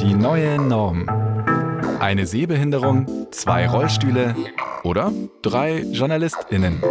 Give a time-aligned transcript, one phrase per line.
[0.00, 1.08] Die neue Norm.
[2.00, 4.34] Eine Sehbehinderung, zwei Rollstühle
[4.84, 5.12] oder
[5.42, 6.82] drei JournalistInnen.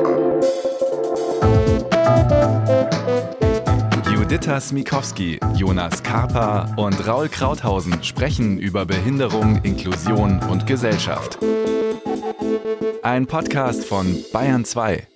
[4.11, 11.37] Juditha Smikowski, Jonas Karpa und Raul Krauthausen sprechen über Behinderung, Inklusion und Gesellschaft.
[13.03, 15.07] Ein Podcast von Bayern 2.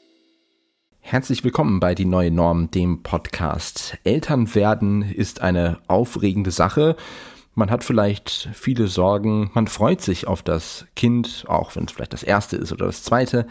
[1.09, 3.97] Herzlich willkommen bei Die neue Norm, dem Podcast.
[4.03, 6.95] Eltern werden ist eine aufregende Sache.
[7.55, 12.13] Man hat vielleicht viele Sorgen, man freut sich auf das Kind, auch wenn es vielleicht
[12.13, 13.47] das erste ist oder das zweite.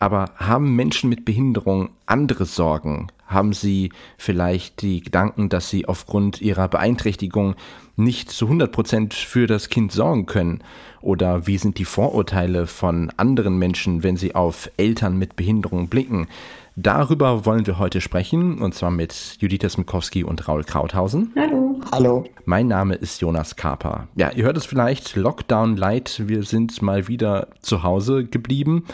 [0.00, 3.06] Aber haben Menschen mit Behinderung andere Sorgen?
[3.26, 7.54] Haben sie vielleicht die Gedanken, dass sie aufgrund ihrer Beeinträchtigung
[7.96, 10.62] nicht zu 100 Prozent für das Kind sorgen können?
[11.00, 16.26] Oder wie sind die Vorurteile von anderen Menschen, wenn sie auf Eltern mit Behinderung blicken?
[16.76, 21.30] Darüber wollen wir heute sprechen, und zwar mit Judith Smikowski und Raul Krauthausen.
[21.36, 21.78] Hallo.
[21.92, 22.24] Hallo.
[22.46, 24.08] Mein Name ist Jonas Kaper.
[24.16, 28.84] Ja, ihr hört es vielleicht, Lockdown Light, wir sind mal wieder zu Hause geblieben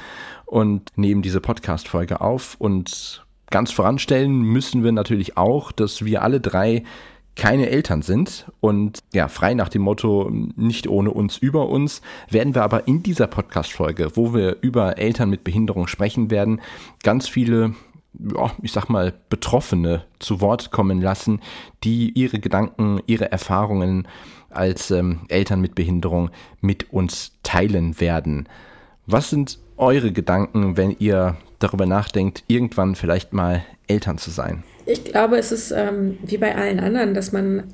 [0.45, 2.57] und nehmen diese Podcast-Folge auf.
[2.59, 6.83] Und ganz voranstellen müssen wir natürlich auch, dass wir alle drei
[7.39, 12.55] keine Eltern sind und ja, frei nach dem Motto nicht ohne uns über uns, werden
[12.55, 16.61] wir aber in dieser Podcast-Folge, wo wir über Eltern mit Behinderung sprechen werden,
[17.03, 17.75] ganz viele
[18.35, 21.41] ja, ich sag mal, Betroffene zu Wort kommen lassen,
[21.85, 24.09] die ihre Gedanken, ihre Erfahrungen
[24.51, 28.49] als ähm, Eltern mit Behinderung mit uns teilen werden.
[29.07, 34.65] Was sind eure Gedanken, wenn ihr darüber nachdenkt, irgendwann vielleicht mal Eltern zu sein?
[34.89, 37.65] Ich glaube, es ist ähm, wie bei allen anderen, dass man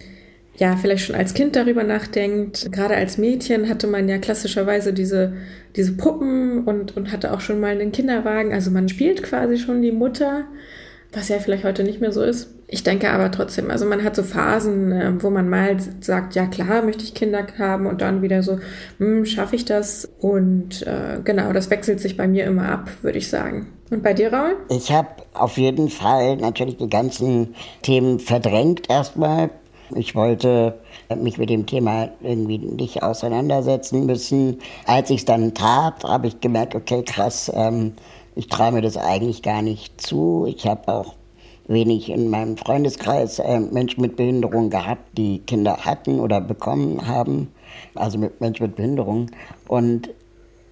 [0.56, 2.72] ja vielleicht schon als Kind darüber nachdenkt.
[2.72, 5.34] Gerade als Mädchen hatte man ja klassischerweise diese,
[5.76, 8.52] diese Puppen und, und hatte auch schon mal einen Kinderwagen.
[8.52, 10.46] Also man spielt quasi schon die Mutter,
[11.12, 12.53] was ja vielleicht heute nicht mehr so ist.
[12.66, 16.46] Ich denke aber trotzdem, also man hat so Phasen, äh, wo man mal sagt, ja
[16.46, 18.58] klar, möchte ich Kinder haben und dann wieder so,
[18.98, 20.08] hm, schaffe ich das?
[20.20, 23.72] Und äh, genau, das wechselt sich bei mir immer ab, würde ich sagen.
[23.90, 24.56] Und bei dir, Raul?
[24.70, 29.50] Ich habe auf jeden Fall natürlich die ganzen Themen verdrängt erstmal.
[29.94, 30.78] Ich wollte
[31.14, 34.60] mich mit dem Thema irgendwie nicht auseinandersetzen müssen.
[34.86, 37.92] Als ich es dann tat, habe ich gemerkt, okay, krass, ähm,
[38.34, 40.46] ich traue mir das eigentlich gar nicht zu.
[40.48, 41.14] Ich habe auch
[41.66, 47.52] wenig in meinem Freundeskreis äh, Menschen mit Behinderung gehabt, die Kinder hatten oder bekommen haben,
[47.94, 49.30] also mit Menschen mit Behinderung.
[49.68, 50.10] Und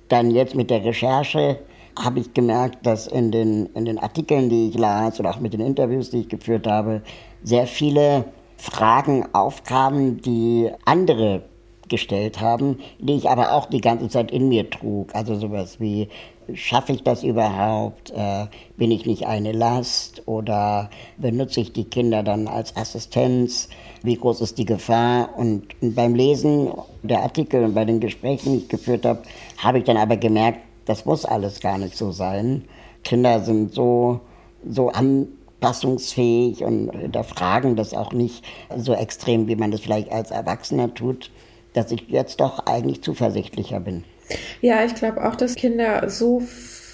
[0.08, 1.58] dann jetzt mit der Recherche
[1.98, 5.52] habe ich gemerkt, dass in den, in den Artikeln, die ich las oder auch mit
[5.52, 7.02] den Interviews, die ich geführt habe,
[7.42, 8.24] sehr viele
[8.56, 11.42] Fragen aufkamen, die andere
[11.88, 15.14] gestellt haben, die ich aber auch die ganze Zeit in mir trug.
[15.14, 16.08] Also sowas wie,
[16.54, 18.10] schaffe ich das überhaupt?
[18.10, 20.22] Äh, bin ich nicht eine Last?
[20.26, 23.68] Oder benutze ich die Kinder dann als Assistenz?
[24.02, 25.30] Wie groß ist die Gefahr?
[25.36, 26.70] Und, beim Lesen
[27.02, 29.22] der Artikel und bei den Gesprächen, die ich geführt habe,
[29.58, 32.64] habe ich dann aber gemerkt, das muss alles gar nicht so sein.
[33.04, 34.20] Kinder sind so,
[34.68, 38.44] so anpassungsfähig und hinterfragen das auch nicht
[38.76, 41.30] so extrem, wie man das vielleicht als Erwachsener tut,
[41.72, 44.04] dass ich jetzt doch eigentlich zuversichtlicher bin.
[44.60, 46.40] Ja, ich glaube auch, dass Kinder so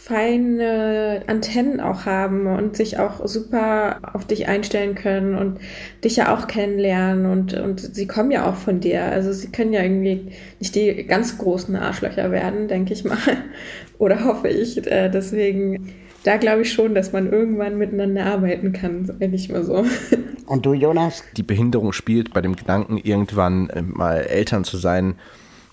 [0.09, 5.59] feine Antennen auch haben und sich auch super auf dich einstellen können und
[6.03, 9.05] dich ja auch kennenlernen und, und sie kommen ja auch von dir.
[9.05, 13.19] Also sie können ja irgendwie nicht die ganz großen Arschlöcher werden, denke ich mal.
[13.99, 14.87] Oder hoffe ich.
[14.87, 15.93] Äh, deswegen,
[16.25, 19.84] da glaube ich schon, dass man irgendwann miteinander arbeiten kann, wenn ich mal so.
[20.47, 21.22] Und du, Jonas?
[21.37, 25.16] Die Behinderung spielt bei dem Gedanken, irgendwann äh, mal Eltern zu sein,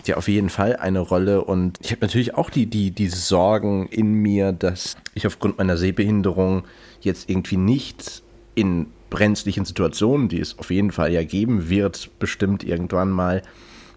[0.08, 1.44] ja auf jeden Fall eine Rolle.
[1.44, 5.76] Und ich habe natürlich auch die, die, die Sorgen in mir, dass ich aufgrund meiner
[5.76, 6.64] Sehbehinderung
[7.00, 8.22] jetzt irgendwie nicht
[8.54, 13.42] in brenzlichen Situationen, die es auf jeden Fall ja geben wird, bestimmt irgendwann mal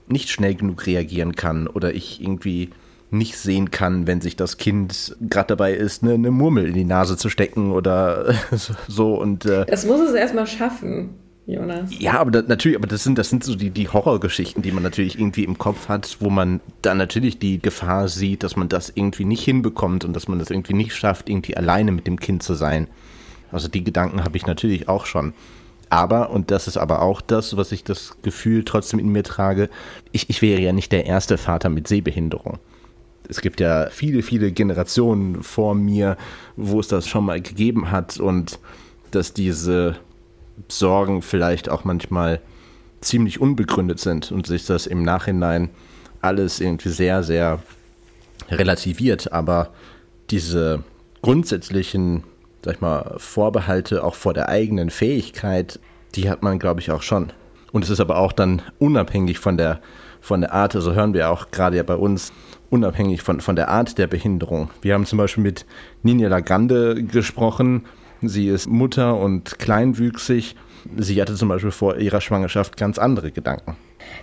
[0.08, 2.70] nicht schnell genug reagieren kann oder ich irgendwie
[3.12, 6.84] nicht sehen kann, wenn sich das Kind gerade dabei ist, eine, eine, Murmel in die
[6.84, 8.36] Nase zu stecken oder
[8.88, 11.16] so und äh, das muss es erstmal schaffen.
[11.49, 11.89] Jonas.
[11.97, 14.84] Ja, aber da, natürlich, aber das sind, das sind so die, die Horrorgeschichten, die man
[14.84, 18.91] natürlich irgendwie im Kopf hat, wo man dann natürlich die Gefahr sieht, dass man das
[18.93, 22.43] irgendwie nicht hinbekommt und dass man das irgendwie nicht schafft, irgendwie alleine mit dem Kind
[22.43, 22.87] zu sein.
[23.51, 25.34] Also die Gedanken habe ich natürlich auch schon.
[25.90, 29.69] Aber, und das ist aber auch das, was ich das Gefühl trotzdem in mir trage,
[30.11, 32.59] ich, ich wäre ja nicht der erste Vater mit Sehbehinderung.
[33.28, 36.16] Es gibt ja viele, viele Generationen vor mir,
[36.55, 38.59] wo es das schon mal gegeben hat und
[39.11, 39.95] dass diese
[40.67, 42.41] Sorgen vielleicht auch manchmal
[43.02, 45.70] ziemlich unbegründet sind und sich das im Nachhinein
[46.22, 47.59] alles irgendwie sehr, sehr
[48.50, 49.32] relativiert.
[49.32, 49.70] Aber
[50.29, 50.84] diese
[51.22, 52.23] grundsätzlichen,
[52.64, 55.79] sag ich mal, Vorbehalte auch vor der eigenen Fähigkeit,
[56.16, 57.32] die hat man, glaube ich, auch schon.
[57.72, 59.79] Und es ist aber auch dann unabhängig von der,
[60.22, 62.34] von der Art, also hören wir auch gerade ja bei uns,
[62.70, 64.70] unabhängig von, von der Art der Behinderung.
[64.82, 65.66] Wir haben zum Beispiel mit
[66.03, 67.85] Nina Lagrande gesprochen.
[68.21, 70.55] Sie ist Mutter und kleinwüchsig.
[70.97, 73.77] Sie hatte zum Beispiel vor ihrer Schwangerschaft ganz andere Gedanken.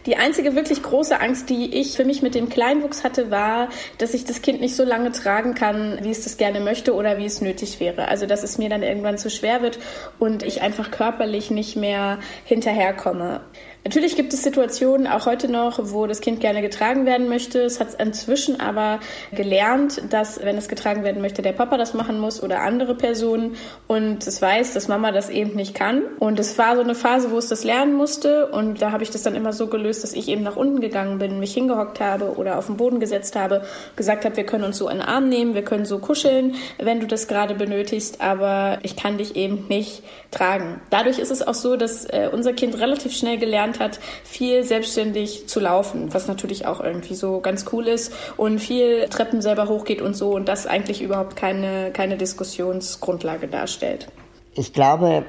[0.06, 4.14] Die einzige wirklich große Angst, die ich für mich mit dem Kleinwuchs hatte, war, dass
[4.14, 7.24] ich das Kind nicht so lange tragen kann, wie es das gerne möchte oder wie
[7.24, 8.08] es nötig wäre.
[8.08, 9.78] Also, dass es mir dann irgendwann zu schwer wird
[10.18, 13.40] und ich einfach körperlich nicht mehr hinterherkomme.
[13.86, 17.60] Natürlich gibt es Situationen, auch heute noch, wo das Kind gerne getragen werden möchte.
[17.60, 18.98] Es hat inzwischen aber
[19.30, 23.54] gelernt, dass, wenn es getragen werden möchte, der Papa das machen muss oder andere Personen.
[23.86, 26.02] Und es weiß, dass Mama das eben nicht kann.
[26.18, 28.48] Und es war so eine Phase, wo es das lernen musste.
[28.48, 31.18] Und da habe ich das dann immer so gelöst, dass ich eben nach unten gegangen
[31.18, 34.78] bin, mich hingehockt habe oder auf den Boden gesetzt habe, gesagt habe, wir können uns
[34.78, 38.80] so in den Arm nehmen, wir können so kuscheln, wenn du das gerade benötigst, aber
[38.82, 40.80] ich kann dich eben nicht tragen.
[40.90, 44.64] Dadurch ist es auch so, dass äh, unser Kind relativ schnell gelernt gelernt hat, viel
[44.64, 49.68] selbstständig zu laufen, was natürlich auch irgendwie so ganz cool ist und viel Treppen selber
[49.68, 54.08] hochgeht und so und das eigentlich überhaupt keine, keine Diskussionsgrundlage darstellt.
[54.54, 55.24] Ich glaube,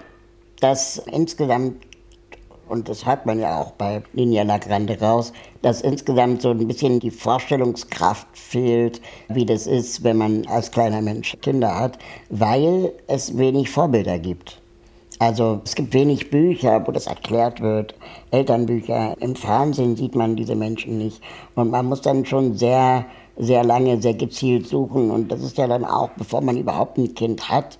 [0.60, 1.84] dass insgesamt
[2.70, 7.00] und das hört man ja auch bei Linia Lagrande raus, dass insgesamt so ein bisschen
[7.00, 11.98] die Vorstellungskraft fehlt, wie das ist, wenn man als kleiner Mensch Kinder hat,
[12.30, 14.60] weil es wenig Vorbilder gibt.
[15.20, 17.96] Also es gibt wenig Bücher, wo das erklärt wird,
[18.30, 19.16] Elternbücher.
[19.20, 21.22] Im Fernsehen sieht man diese Menschen nicht.
[21.56, 23.06] Und man muss dann schon sehr,
[23.36, 25.10] sehr lange, sehr gezielt suchen.
[25.10, 27.80] Und das ist ja dann auch, bevor man überhaupt ein Kind hat,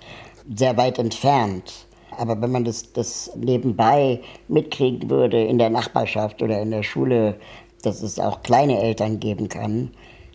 [0.52, 1.86] sehr weit entfernt.
[2.16, 7.36] Aber wenn man das, das nebenbei mitkriegen würde in der Nachbarschaft oder in der Schule,
[7.82, 9.92] dass es auch kleine Eltern geben kann,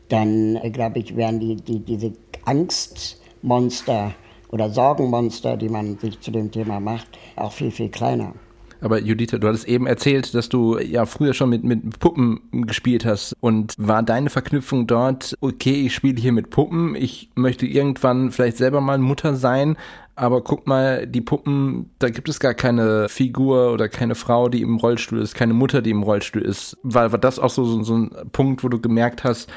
[0.08, 2.14] dann äh, glaube ich, wären die, die, diese
[2.46, 4.14] Angstmonster
[4.54, 8.34] oder Sorgenmonster, die man sich zu dem Thema macht, auch viel, viel kleiner.
[8.82, 13.06] Aber Judith, du hattest eben erzählt, dass du ja früher schon mit, mit Puppen gespielt
[13.06, 13.34] hast.
[13.40, 18.58] Und war deine Verknüpfung dort, okay, ich spiele hier mit Puppen, ich möchte irgendwann vielleicht
[18.58, 19.76] selber mal Mutter sein,
[20.16, 24.62] aber guck mal, die Puppen, da gibt es gar keine Figur oder keine Frau, die
[24.62, 26.78] im Rollstuhl ist, keine Mutter, die im Rollstuhl ist.
[26.84, 29.50] War, war das auch so, so, so ein Punkt, wo du gemerkt hast,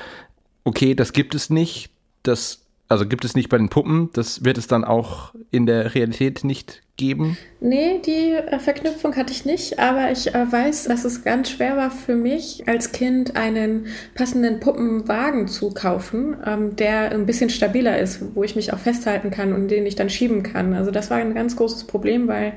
[0.65, 1.91] okay, das gibt es nicht,
[2.23, 5.95] das also gibt es nicht bei den Puppen, das wird es dann auch in der
[5.95, 7.37] Realität nicht geben?
[7.61, 11.77] Nee, die äh, Verknüpfung hatte ich nicht, aber ich äh, weiß, dass es ganz schwer
[11.77, 17.99] war für mich als Kind einen passenden Puppenwagen zu kaufen, ähm, der ein bisschen stabiler
[17.99, 20.75] ist, wo ich mich auch festhalten kann und den ich dann schieben kann.
[20.75, 22.53] Also das war ein ganz großes Problem, weil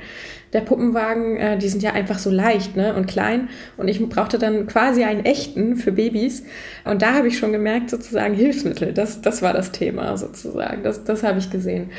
[0.54, 3.50] der Puppenwagen, äh, die sind ja einfach so leicht ne, und klein.
[3.78, 6.44] Und ich brauchte dann quasi einen echten für Babys.
[6.86, 10.84] Und da habe ich schon gemerkt, sozusagen Hilfsmittel, das, das war das Thema sozusagen.
[10.84, 11.92] Das, das habe ich gesehen.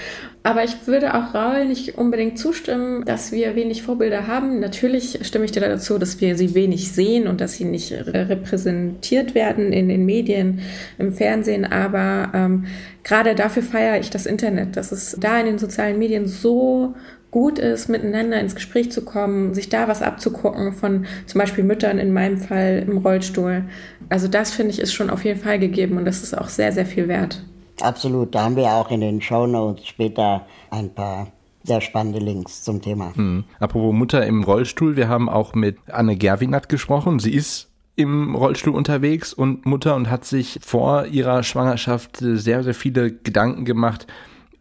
[0.43, 4.61] Aber ich würde auch Raul nicht unbedingt zustimmen, dass wir wenig Vorbilder haben.
[4.61, 9.35] Natürlich stimme ich dir dazu, dass wir sie wenig sehen und dass sie nicht repräsentiert
[9.35, 10.61] werden in den Medien,
[10.99, 11.65] im Fernsehen.
[11.65, 12.67] Aber ähm,
[13.05, 16.95] gerade dafür feiere ich das Internet, dass es da in den sozialen Medien so
[17.31, 21.99] gut ist, miteinander ins Gespräch zu kommen, sich da was abzugucken von zum Beispiel Müttern
[21.99, 23.65] in meinem Fall im Rollstuhl.
[24.09, 26.73] Also das finde ich ist schon auf jeden Fall gegeben und das ist auch sehr,
[26.73, 27.43] sehr viel wert.
[27.81, 31.29] Absolut, da haben wir auch in den Show Notes später ein paar
[31.63, 33.15] sehr spannende Links zum Thema.
[33.15, 33.45] Hm.
[33.59, 37.19] Apropos Mutter im Rollstuhl, wir haben auch mit Anne Gerwinat gesprochen.
[37.19, 42.75] Sie ist im Rollstuhl unterwegs und Mutter und hat sich vor ihrer Schwangerschaft sehr, sehr
[42.75, 44.07] viele Gedanken gemacht,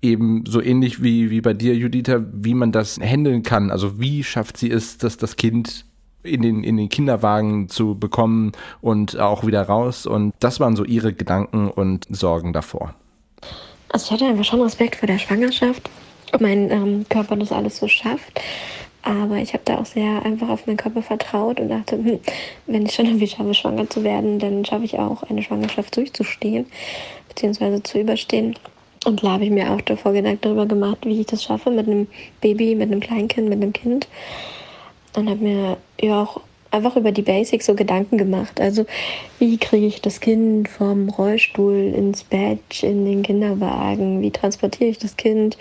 [0.01, 3.71] eben so ähnlich wie, wie bei dir, Juditha, wie man das handeln kann.
[3.71, 5.85] Also wie schafft sie es, dass das Kind
[6.23, 8.51] in den, in den Kinderwagen zu bekommen
[8.81, 10.05] und auch wieder raus.
[10.05, 12.93] Und das waren so ihre Gedanken und Sorgen davor.
[13.89, 15.89] Also ich hatte einfach schon Respekt vor der Schwangerschaft,
[16.39, 18.39] mein ähm, Körper das alles so schafft.
[19.01, 22.19] Aber ich habe da auch sehr einfach auf meinen Körper vertraut und dachte, hm,
[22.67, 26.65] wenn ich schon irgendwie schaffe, schwanger zu werden, dann schaffe ich auch eine Schwangerschaft durchzustehen,
[27.29, 28.55] beziehungsweise zu überstehen.
[29.05, 31.87] Und da habe ich mir auch davor Gedanken darüber gemacht, wie ich das schaffe mit
[31.87, 32.07] einem
[32.41, 34.09] Baby, mit einem Kleinkind, mit einem Kind.
[35.15, 38.59] Und habe mir ja auch einfach über die Basics so Gedanken gemacht.
[38.59, 38.85] Also
[39.39, 44.21] wie kriege ich das Kind vom Rollstuhl ins Bett, in den Kinderwagen?
[44.21, 45.57] Wie transportiere ich das Kind?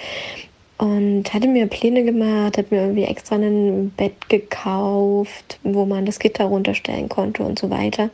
[0.79, 6.21] Und hatte mir Pläne gemacht, hat mir irgendwie extra ein Bett gekauft, wo man das
[6.21, 8.11] Gitter runterstellen konnte und so weiter.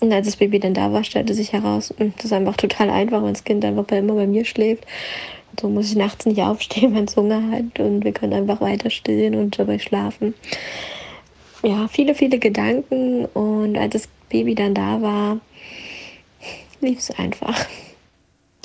[0.00, 2.90] Und als das Baby dann da war, stellte sich heraus, hm, das ist einfach total
[2.90, 4.84] einfach, wenn das Kind einfach immer bei mir schläft.
[5.60, 8.90] So muss ich nachts nicht aufstehen, wenn es Hunger hat und wir können einfach weiter
[8.90, 10.34] stillen und dabei schlafen
[11.64, 15.40] ja, viele, viele Gedanken und als das Baby dann da war,
[16.80, 17.66] lief es einfach.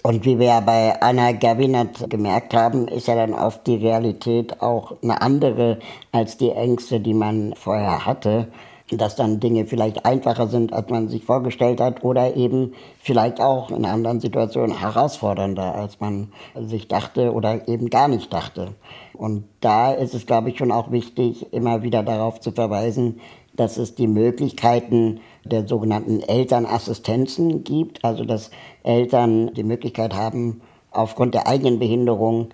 [0.04, 4.62] Und wie wir ja bei Anna Gerwinert gemerkt haben, ist ja dann oft die Realität
[4.62, 5.80] auch eine andere
[6.12, 8.48] als die Ängste, die man vorher hatte.
[8.92, 13.70] Dass dann Dinge vielleicht einfacher sind, als man sich vorgestellt hat oder eben vielleicht auch
[13.70, 18.70] in anderen Situationen herausfordernder, als man sich dachte oder eben gar nicht dachte.
[19.14, 23.20] Und da ist es, glaube ich, schon auch wichtig, immer wieder darauf zu verweisen,
[23.56, 25.20] dass es die Möglichkeiten
[25.52, 28.52] der sogenannten Elternassistenzen gibt, also dass
[28.84, 32.50] Eltern die Möglichkeit haben, aufgrund der eigenen Behinderung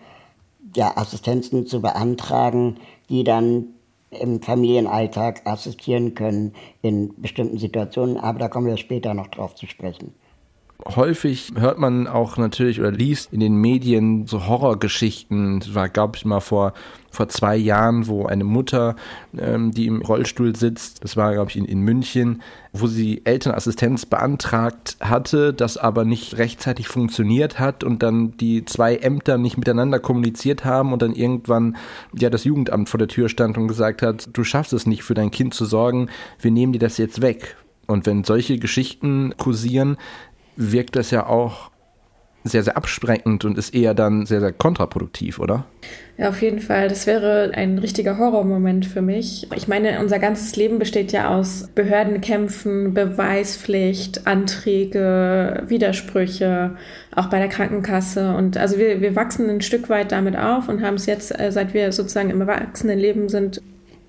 [0.75, 2.77] ja, Assistenzen zu beantragen,
[3.09, 3.67] die dann
[4.09, 8.17] im Familienalltag assistieren können in bestimmten Situationen.
[8.17, 10.13] Aber da kommen wir später noch drauf zu sprechen.
[10.83, 15.61] Häufig hört man auch natürlich oder liest in den Medien so Horrorgeschichten.
[15.61, 16.73] Das war, glaube ich, mal vor,
[17.09, 18.97] vor zwei Jahren, wo eine Mutter,
[19.37, 22.41] ähm, die im Rollstuhl sitzt, das war, glaube ich, in, in München,
[22.73, 28.97] wo sie Elternassistenz beantragt hatte, das aber nicht rechtzeitig funktioniert hat und dann die zwei
[28.97, 31.77] Ämter nicht miteinander kommuniziert haben und dann irgendwann
[32.13, 35.13] ja das Jugendamt vor der Tür stand und gesagt hat, du schaffst es nicht für
[35.13, 36.09] dein Kind zu sorgen,
[36.41, 37.55] wir nehmen dir das jetzt weg.
[37.87, 39.97] Und wenn solche Geschichten kursieren,
[40.55, 41.71] wirkt das ja auch
[42.47, 45.65] sehr, sehr absprengend und ist eher dann sehr, sehr kontraproduktiv, oder?
[46.17, 46.87] Ja, auf jeden Fall.
[46.87, 49.47] Das wäre ein richtiger Horrormoment für mich.
[49.55, 56.75] Ich meine, unser ganzes Leben besteht ja aus Behördenkämpfen, Beweispflicht, Anträge, Widersprüche,
[57.15, 58.35] auch bei der Krankenkasse.
[58.35, 61.51] Und also wir, wir wachsen ein Stück weit damit auf und haben es jetzt, äh,
[61.51, 63.59] seit wir sozusagen im Erwachsenenleben sind,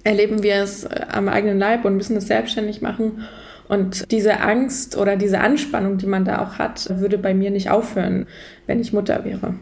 [0.04, 3.24] erleben wir es äh, am eigenen Leib und müssen es selbstständig machen.
[3.68, 7.70] Und diese Angst oder diese Anspannung, die man da auch hat, würde bei mir nicht
[7.70, 8.26] aufhören,
[8.66, 9.54] wenn ich Mutter wäre.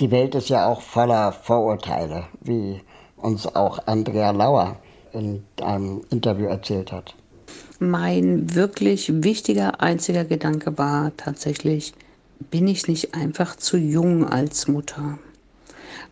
[0.00, 2.80] Die Welt ist ja auch voller Vorurteile, wie
[3.16, 4.76] uns auch Andrea Lauer
[5.12, 7.14] in einem Interview erzählt hat.
[7.78, 11.94] Mein wirklich wichtiger einziger Gedanke war tatsächlich,
[12.50, 15.18] bin ich nicht einfach zu jung als Mutter?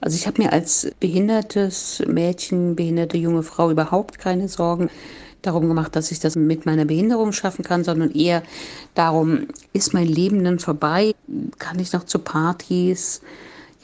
[0.01, 4.89] Also ich habe mir als behindertes Mädchen, behinderte junge Frau überhaupt keine Sorgen
[5.43, 8.43] darum gemacht, dass ich das mit meiner Behinderung schaffen kann, sondern eher
[8.95, 11.15] darum, ist mein Leben dann vorbei?
[11.59, 13.21] Kann ich noch zu Partys?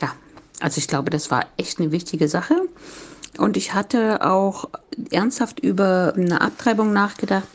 [0.00, 0.12] Ja,
[0.60, 2.54] also ich glaube, das war echt eine wichtige Sache.
[3.38, 4.68] Und ich hatte auch
[5.10, 7.48] ernsthaft über eine Abtreibung nachgedacht.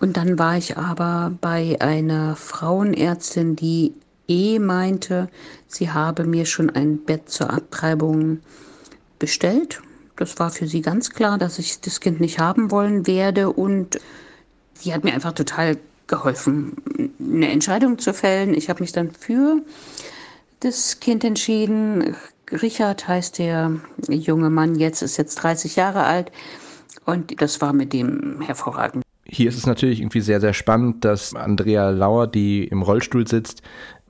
[0.00, 3.94] Und dann war ich aber bei einer Frauenärztin, die
[4.28, 5.28] eh meinte,
[5.66, 8.40] sie habe mir schon ein Bett zur Abtreibung
[9.18, 9.80] bestellt
[10.22, 13.98] das war für sie ganz klar, dass ich das Kind nicht haben wollen werde und
[14.74, 16.76] sie hat mir einfach total geholfen,
[17.18, 18.54] eine Entscheidung zu fällen.
[18.54, 19.60] Ich habe mich dann für
[20.60, 22.14] das Kind entschieden.
[22.52, 23.72] Richard heißt der
[24.08, 26.30] junge Mann jetzt, ist jetzt 30 Jahre alt
[27.04, 29.02] und das war mit dem hervorragend.
[29.24, 33.62] Hier ist es natürlich irgendwie sehr, sehr spannend, dass Andrea Lauer, die im Rollstuhl sitzt,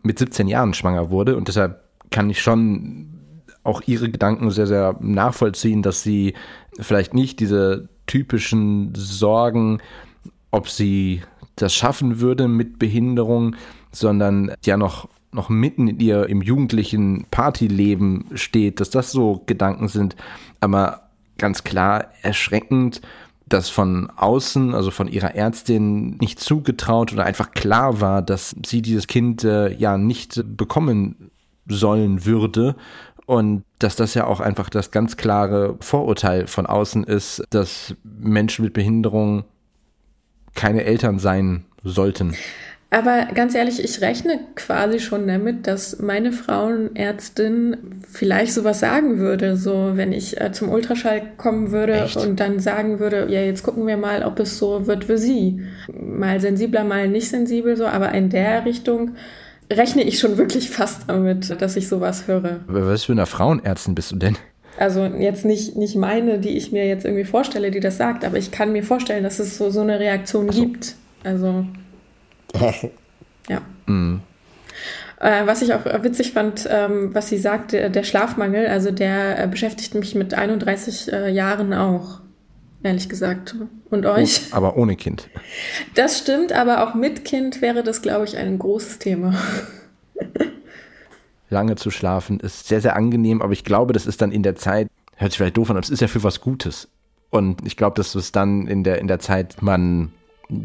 [0.02, 3.21] mit 17 Jahren schwanger wurde und deshalb kann ich schon
[3.64, 6.34] auch ihre Gedanken sehr, sehr nachvollziehen, dass sie
[6.80, 9.78] vielleicht nicht diese typischen Sorgen,
[10.50, 11.22] ob sie
[11.56, 13.56] das schaffen würde mit Behinderung,
[13.92, 19.88] sondern ja noch, noch mitten in ihr im jugendlichen Partyleben steht, dass das so Gedanken
[19.88, 20.16] sind,
[20.60, 23.00] aber ganz klar erschreckend,
[23.46, 28.80] dass von außen, also von ihrer Ärztin, nicht zugetraut oder einfach klar war, dass sie
[28.80, 31.30] dieses Kind äh, ja nicht bekommen
[31.68, 32.76] sollen würde
[33.26, 38.64] und dass das ja auch einfach das ganz klare Vorurteil von außen ist, dass Menschen
[38.64, 39.44] mit Behinderung
[40.54, 42.34] keine Eltern sein sollten.
[42.92, 49.56] Aber ganz ehrlich, ich rechne quasi schon damit, dass meine Frauenärztin vielleicht sowas sagen würde,
[49.56, 52.18] so wenn ich äh, zum Ultraschall kommen würde Echt?
[52.18, 55.62] und dann sagen würde, ja, jetzt gucken wir mal, ob es so wird für sie.
[55.98, 59.12] Mal sensibler, mal nicht sensibel so, aber in der Richtung
[59.76, 62.60] rechne ich schon wirklich fast damit, dass ich sowas höre.
[62.66, 64.36] Was für eine Frauenärztin bist du denn?
[64.78, 68.38] Also jetzt nicht, nicht meine, die ich mir jetzt irgendwie vorstelle, die das sagt, aber
[68.38, 70.60] ich kann mir vorstellen, dass es so, so eine Reaktion so.
[70.60, 70.94] gibt.
[71.24, 71.66] Also,
[73.48, 73.60] ja.
[73.86, 74.20] Mm.
[75.18, 79.42] Äh, was ich auch witzig fand, ähm, was sie sagt, der, der Schlafmangel, also der
[79.42, 82.20] äh, beschäftigt mich mit 31 äh, Jahren auch
[82.82, 83.54] ehrlich gesagt.
[83.90, 84.42] Und euch?
[84.52, 85.28] Oh, aber ohne Kind.
[85.94, 89.34] Das stimmt, aber auch mit Kind wäre das, glaube ich, ein großes Thema.
[91.50, 94.56] Lange zu schlafen ist sehr, sehr angenehm, aber ich glaube, das ist dann in der
[94.56, 96.88] Zeit, hört sich vielleicht doof an, aber es ist ja für was Gutes.
[97.30, 100.12] Und ich glaube, dass es dann in der, in der Zeit man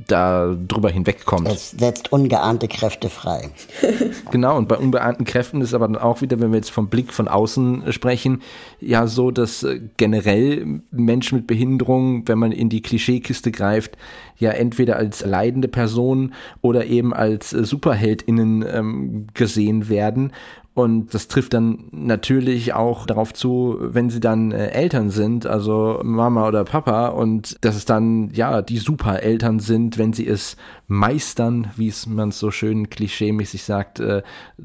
[0.08, 1.48] da drüber hinwegkommt.
[1.48, 3.50] Es setzt ungeahnte Kräfte frei.
[4.32, 7.14] genau, und bei ungeahnten Kräften ist aber dann auch wieder, wenn wir jetzt vom Blick
[7.14, 8.42] von außen sprechen,
[8.80, 13.98] ja so, dass äh, generell Menschen mit Behinderung, wenn man in die Klischeekiste greift,
[14.38, 20.34] ja entweder als leidende Person oder eben als äh, SuperheldInnen ähm, gesehen werden.
[20.78, 26.00] Und das trifft dann natürlich auch darauf zu, wenn sie dann äh, Eltern sind, also
[26.04, 30.56] Mama oder Papa, und dass es dann ja die Supereltern sind, wenn sie es
[30.88, 34.22] meistern, wie es man so schön klischeemäßig sagt, äh,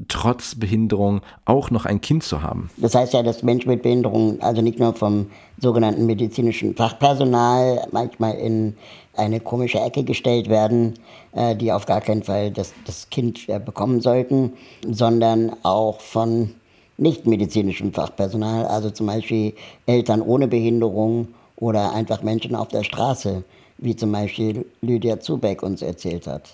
[0.07, 2.69] trotz Behinderung auch noch ein Kind zu haben.
[2.77, 8.35] Das heißt ja, dass Menschen mit Behinderung also nicht nur vom sogenannten medizinischen Fachpersonal manchmal
[8.35, 8.75] in
[9.15, 10.99] eine komische Ecke gestellt werden,
[11.33, 14.53] äh, die auf gar keinen Fall das, das Kind äh, bekommen sollten,
[14.85, 16.55] sondern auch von
[16.97, 19.53] nicht medizinischem Fachpersonal, also zum Beispiel
[19.85, 21.27] Eltern ohne Behinderung
[21.57, 23.43] oder einfach Menschen auf der Straße,
[23.77, 26.49] wie zum Beispiel Lydia Zubeck uns erzählt hat.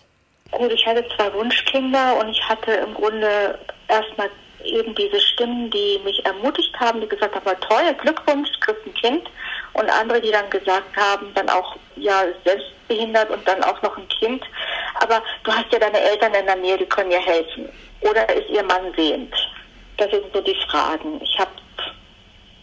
[0.52, 4.30] Gut, ich hatte zwei Wunschkinder und ich hatte im Grunde erstmal
[4.74, 9.30] eben diese Stimmen, die mich ermutigt haben, die gesagt haben, toll, Glückwunsch, kriegst ein Kind.
[9.74, 14.08] Und andere, die dann gesagt haben, dann auch, ja, selbstbehindert und dann auch noch ein
[14.08, 14.44] Kind.
[14.96, 17.70] Aber du hast ja deine Eltern in der Nähe, die können dir helfen.
[18.02, 19.34] Oder ist ihr Mann sehend?
[19.98, 21.22] Das sind so die Fragen.
[21.22, 21.52] Ich habe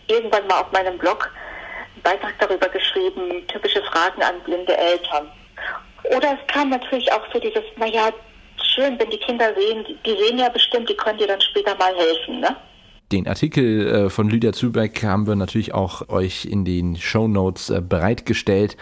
[0.08, 1.30] irgendwann mal auf meinem Blog
[1.94, 5.30] einen Beitrag darüber geschrieben, typische Fragen an blinde Eltern.
[6.04, 8.10] Oder es kam natürlich auch so dieses, naja,
[8.76, 11.94] schön, wenn die Kinder sehen, die sehen ja bestimmt, die können dir dann später mal
[11.96, 12.56] helfen, ne?
[13.12, 17.70] Den Artikel äh, von Lydia Zübeck haben wir natürlich auch euch in den Show Notes
[17.70, 18.76] äh, bereitgestellt.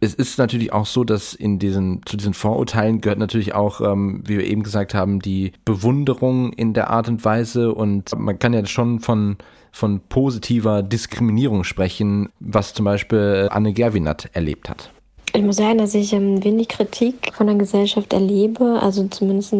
[0.00, 4.24] Es ist natürlich auch so, dass in diesen, zu diesen Vorurteilen gehört natürlich auch, ähm,
[4.26, 8.54] wie wir eben gesagt haben, die Bewunderung in der Art und Weise und man kann
[8.54, 9.36] ja schon von,
[9.70, 14.90] von positiver Diskriminierung sprechen, was zum Beispiel Anne Gerwinat erlebt hat.
[15.32, 19.54] Ich muss sagen, dass ich ähm, wenig Kritik von der Gesellschaft erlebe, also zumindest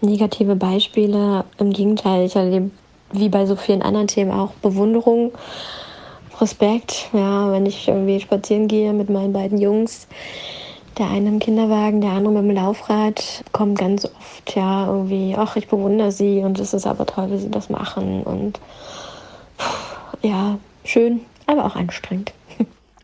[0.00, 1.44] negative Beispiele.
[1.58, 2.70] Im Gegenteil, ich erlebe
[3.12, 5.32] wie bei so vielen anderen Themen auch Bewunderung,
[6.40, 7.10] Respekt.
[7.12, 10.06] Ja, wenn ich irgendwie spazieren gehe mit meinen beiden Jungs,
[10.96, 15.56] der eine im Kinderwagen, der andere mit dem Laufrad, kommt ganz oft ja irgendwie, ach,
[15.56, 18.58] ich bewundere sie und es ist aber toll, wie sie das machen und
[20.22, 22.32] ja, schön, aber auch anstrengend.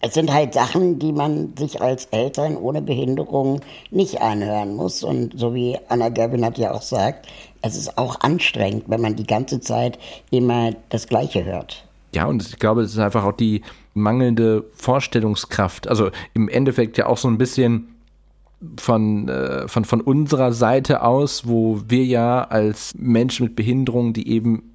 [0.07, 5.03] Es sind halt Sachen, die man sich als Eltern ohne Behinderung nicht anhören muss.
[5.03, 7.27] Und so wie Anna Gerbin hat ja auch sagt,
[7.63, 9.99] es ist auch anstrengend, wenn man die ganze Zeit
[10.31, 11.87] immer das Gleiche hört.
[12.15, 13.63] Ja, und ich glaube, es ist einfach auch die
[13.95, 15.89] mangelnde Vorstellungskraft.
[15.89, 17.89] Also im Endeffekt ja auch so ein bisschen
[18.79, 24.29] von, äh, von, von unserer Seite aus, wo wir ja als Menschen mit Behinderung, die
[24.29, 24.75] eben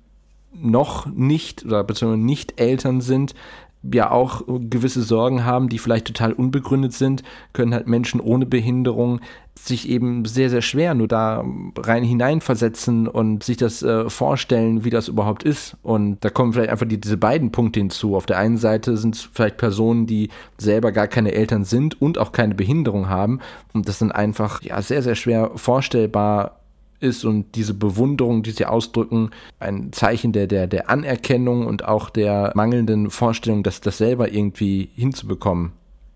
[0.54, 3.36] noch nicht oder beziehungsweise nicht Eltern sind,
[3.84, 9.22] ja auch gewisse Sorgen haben, die vielleicht total unbegründet sind, können halt Menschen ohne Behinderung
[9.56, 11.44] sich eben sehr, sehr schwer nur da
[11.78, 15.76] rein hineinversetzen und sich das äh, vorstellen, wie das überhaupt ist.
[15.84, 18.16] Und da kommen vielleicht einfach die, diese beiden Punkte hinzu.
[18.16, 22.18] Auf der einen Seite sind es vielleicht Personen, die selber gar keine Eltern sind und
[22.18, 23.40] auch keine Behinderung haben
[23.74, 26.59] und das dann einfach ja sehr, sehr schwer vorstellbar
[27.00, 32.10] ist und diese Bewunderung, die sie ausdrücken, ein Zeichen der, der, der Anerkennung und auch
[32.10, 35.72] der mangelnden Vorstellung, dass das selber irgendwie hinzubekommen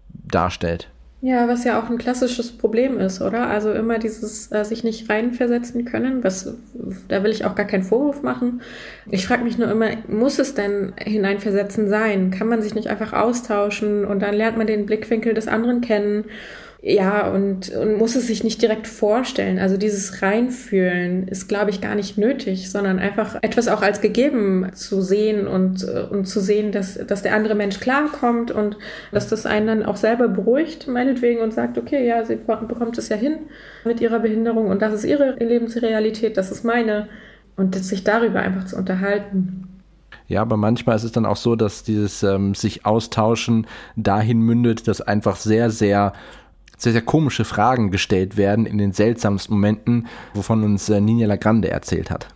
[0.09, 0.89] darstellt.
[1.25, 3.47] Ja, was ja auch ein klassisches Problem ist, oder?
[3.47, 6.53] Also immer dieses äh, sich nicht reinversetzen können, was
[7.07, 8.61] da will ich auch gar keinen Vorwurf machen.
[9.09, 12.29] Ich frage mich nur immer, muss es denn hineinversetzen sein?
[12.29, 16.25] Kann man sich nicht einfach austauschen und dann lernt man den Blickwinkel des anderen kennen
[16.85, 19.57] ja, und, und muss es sich nicht direkt vorstellen.
[19.57, 24.69] Also dieses Reinfühlen ist, glaube ich, gar nicht nötig, sondern einfach etwas auch als gegeben
[24.73, 28.77] zu sehen und, und zu sehen, dass, dass der andere Mensch klarkommt und
[29.13, 33.07] dass das einen dann auch selber beruhigt, meinetwegen, und sagt, okay, ja, sie bekommt es
[33.07, 33.37] ja hin
[33.85, 37.07] mit ihrer Behinderung und das ist ihre Lebensrealität, das ist meine.
[37.55, 39.69] Und sich darüber einfach zu unterhalten.
[40.27, 44.87] Ja, aber manchmal ist es dann auch so, dass dieses ähm, sich austauschen dahin mündet,
[44.87, 46.13] dass einfach sehr, sehr
[46.83, 51.69] sehr, sehr komische Fragen gestellt werden in den seltsamsten Momenten, wovon uns äh, Nina Lagrande
[51.69, 52.27] erzählt hat.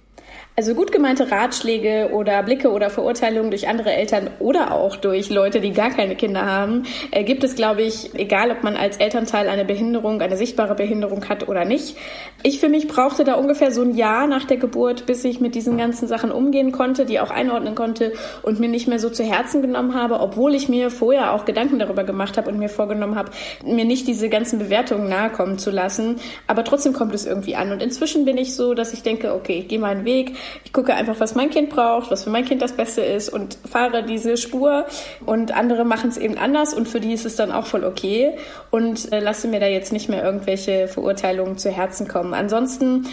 [0.60, 5.62] Also gut gemeinte Ratschläge oder Blicke oder Verurteilungen durch andere Eltern oder auch durch Leute,
[5.62, 9.50] die gar keine Kinder haben, äh, gibt es, glaube ich, egal ob man als Elternteil
[9.50, 11.96] eine Behinderung, eine sichtbare Behinderung hat oder nicht.
[12.42, 15.54] Ich für mich brauchte da ungefähr so ein Jahr nach der Geburt, bis ich mit
[15.54, 19.24] diesen ganzen Sachen umgehen konnte, die auch einordnen konnte und mir nicht mehr so zu
[19.24, 23.16] Herzen genommen habe, obwohl ich mir vorher auch Gedanken darüber gemacht habe und mir vorgenommen
[23.16, 23.30] habe,
[23.64, 26.16] mir nicht diese ganzen Bewertungen nahe kommen zu lassen.
[26.48, 27.72] Aber trotzdem kommt es irgendwie an.
[27.72, 30.94] Und inzwischen bin ich so, dass ich denke, okay, ich gehe meinen Weg Ich gucke
[30.94, 34.38] einfach, was mein Kind braucht, was für mein Kind das Beste ist und fahre diese
[34.38, 34.86] Spur.
[35.26, 38.34] Und andere machen es eben anders und für die ist es dann auch voll okay.
[38.72, 42.34] Und äh, lasse mir da jetzt nicht mehr irgendwelche Verurteilungen zu Herzen kommen.
[42.34, 43.08] Ansonsten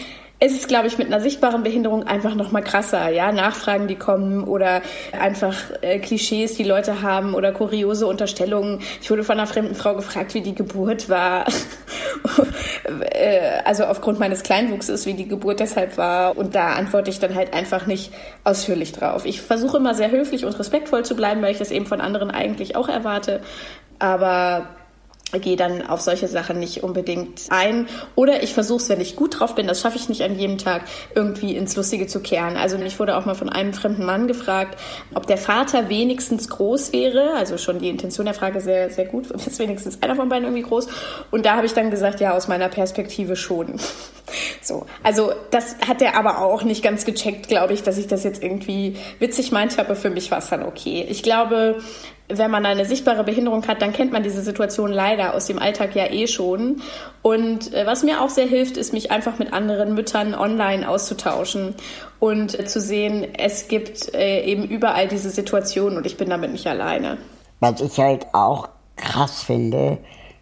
[0.44, 3.08] es ist, glaube ich, mit einer sichtbaren Behinderung einfach noch mal krasser.
[3.08, 4.82] Ja, Nachfragen, die kommen oder
[5.18, 8.80] einfach äh, Klischees, die Leute haben oder kuriose Unterstellungen.
[9.00, 11.46] Ich wurde von einer fremden Frau gefragt, wie die Geburt war.
[13.10, 16.36] äh, also aufgrund meines Kleinwuchses, wie die Geburt deshalb war.
[16.36, 18.12] Und da antworte ich dann halt einfach nicht
[18.44, 19.24] ausführlich drauf.
[19.24, 22.30] Ich versuche immer sehr höflich und respektvoll zu bleiben, weil ich das eben von anderen
[22.30, 23.40] eigentlich auch erwarte.
[23.98, 24.68] Aber
[25.32, 27.88] gehe dann auf solche Sachen nicht unbedingt ein.
[28.14, 30.58] Oder ich versuche es, wenn ich gut drauf bin, das schaffe ich nicht an jedem
[30.58, 30.82] Tag,
[31.14, 32.56] irgendwie ins Lustige zu kehren.
[32.56, 34.78] Also ich wurde auch mal von einem fremden Mann gefragt,
[35.14, 37.34] ob der Vater wenigstens groß wäre.
[37.34, 39.30] Also schon die Intention der Frage sehr, sehr gut.
[39.30, 40.88] Ist wenigstens einer von beiden irgendwie groß?
[41.30, 43.74] Und da habe ich dann gesagt, ja, aus meiner Perspektive schon.
[44.62, 48.24] So, also das hat er aber auch nicht ganz gecheckt, glaube ich, dass ich das
[48.24, 51.06] jetzt irgendwie witzig meinte, aber für mich war es dann okay.
[51.08, 51.82] Ich glaube,
[52.28, 55.94] wenn man eine sichtbare Behinderung hat, dann kennt man diese Situation leider aus dem Alltag
[55.94, 56.80] ja eh schon.
[57.22, 61.74] Und äh, was mir auch sehr hilft, ist, mich einfach mit anderen Müttern online auszutauschen
[62.20, 66.66] und zu sehen, es gibt äh, eben überall diese Situation und ich bin damit nicht
[66.66, 67.18] alleine.
[67.60, 69.98] Was ich halt auch krass finde,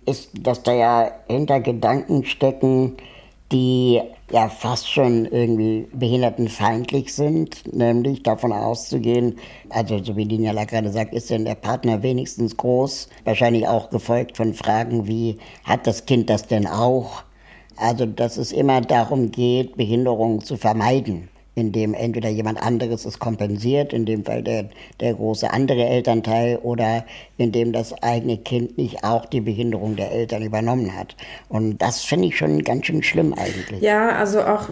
[0.06, 2.96] ist, dass da ja hinter Gedanken stecken,
[3.52, 9.36] die ja fast schon irgendwie behindertenfeindlich sind, nämlich davon auszugehen,
[9.68, 13.08] also so wie Linjala gerade sagt, ist denn der Partner wenigstens groß?
[13.24, 17.24] Wahrscheinlich auch gefolgt von Fragen wie, hat das Kind das denn auch?
[17.76, 23.18] Also, dass es immer darum geht, Behinderungen zu vermeiden in dem entweder jemand anderes es
[23.18, 27.04] kompensiert, in dem Fall der, der große andere Elternteil, oder
[27.36, 31.16] in dem das eigene Kind nicht auch die Behinderung der Eltern übernommen hat.
[31.48, 33.82] Und das finde ich schon ganz schön schlimm eigentlich.
[33.82, 34.70] Ja, also auch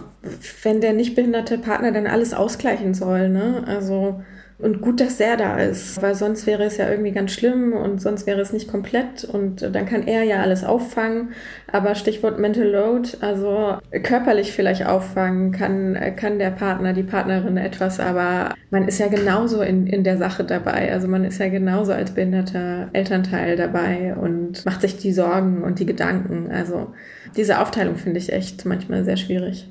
[0.63, 3.63] wenn der nicht behinderte Partner dann alles ausgleichen soll, ne?
[3.67, 4.21] Also
[4.61, 7.99] und gut, dass er da ist, weil sonst wäre es ja irgendwie ganz schlimm und
[7.99, 11.29] sonst wäre es nicht komplett und dann kann er ja alles auffangen.
[11.71, 17.99] Aber Stichwort Mental Load, also körperlich vielleicht auffangen kann, kann der Partner, die Partnerin etwas,
[17.99, 20.91] aber man ist ja genauso in, in der Sache dabei.
[20.91, 25.79] Also man ist ja genauso als behinderter Elternteil dabei und macht sich die Sorgen und
[25.79, 26.51] die Gedanken.
[26.51, 26.93] Also
[27.35, 29.67] diese Aufteilung finde ich echt manchmal sehr schwierig.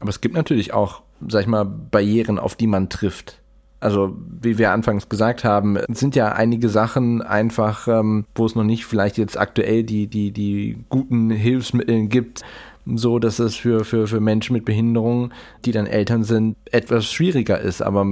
[0.00, 3.40] Aber es gibt natürlich auch, sag ich mal, Barrieren, auf die man trifft
[3.84, 8.64] also wie wir anfangs gesagt haben, sind ja einige Sachen einfach, ähm, wo es noch
[8.64, 12.40] nicht vielleicht jetzt aktuell die, die, die guten Hilfsmittel gibt,
[12.86, 15.32] so dass es für, für, für Menschen mit Behinderung,
[15.66, 17.82] die dann Eltern sind, etwas schwieriger ist.
[17.82, 18.06] Aber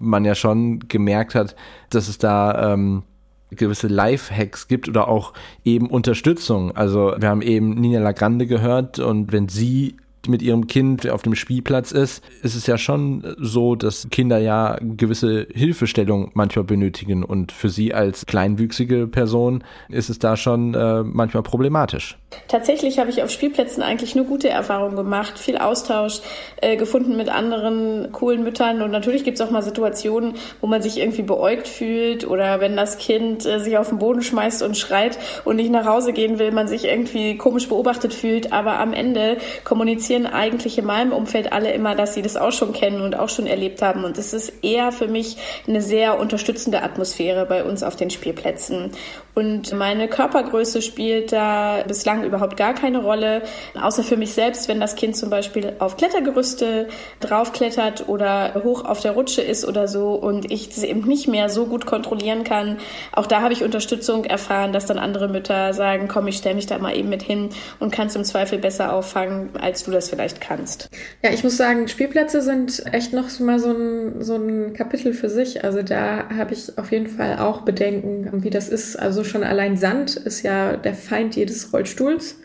[0.00, 1.54] man ja schon gemerkt hat,
[1.90, 3.04] dass es da ähm,
[3.50, 5.32] gewisse Life-Hacks gibt oder auch
[5.64, 6.76] eben Unterstützung.
[6.76, 9.96] Also wir haben eben Nina Lagrande gehört und wenn sie
[10.28, 14.78] mit ihrem Kind auf dem Spielplatz ist, ist es ja schon so, dass Kinder ja
[14.80, 21.02] gewisse Hilfestellung manchmal benötigen und für sie als kleinwüchsige Person ist es da schon äh,
[21.02, 22.18] manchmal problematisch.
[22.48, 26.20] Tatsächlich habe ich auf Spielplätzen eigentlich nur gute Erfahrungen gemacht, viel Austausch
[26.60, 28.82] äh, gefunden mit anderen coolen Müttern.
[28.82, 32.76] Und natürlich gibt es auch mal Situationen, wo man sich irgendwie beäugt fühlt oder wenn
[32.76, 36.38] das Kind äh, sich auf den Boden schmeißt und schreit und nicht nach Hause gehen
[36.38, 41.52] will, man sich irgendwie komisch beobachtet fühlt, aber am Ende kommunizieren eigentlich in meinem Umfeld
[41.52, 44.04] alle immer, dass sie das auch schon kennen und auch schon erlebt haben.
[44.04, 48.90] Und es ist eher für mich eine sehr unterstützende Atmosphäre bei uns auf den Spielplätzen
[49.34, 53.42] und meine Körpergröße spielt da bislang überhaupt gar keine Rolle,
[53.80, 56.88] außer für mich selbst, wenn das Kind zum Beispiel auf Klettergerüste
[57.20, 61.48] draufklettert oder hoch auf der Rutsche ist oder so und ich es eben nicht mehr
[61.48, 62.78] so gut kontrollieren kann.
[63.12, 66.66] Auch da habe ich Unterstützung erfahren, dass dann andere Mütter sagen, komm, ich stelle mich
[66.66, 70.10] da mal eben mit hin und kann es im Zweifel besser auffangen, als du das
[70.10, 70.88] vielleicht kannst.
[71.22, 75.28] Ja, ich muss sagen, Spielplätze sind echt noch mal so ein, so ein Kapitel für
[75.28, 75.64] sich.
[75.64, 78.96] Also da habe ich auf jeden Fall auch Bedenken, wie das ist.
[78.96, 82.36] Also schon allein Sand ist ja der Feind jedes Rollstuhls.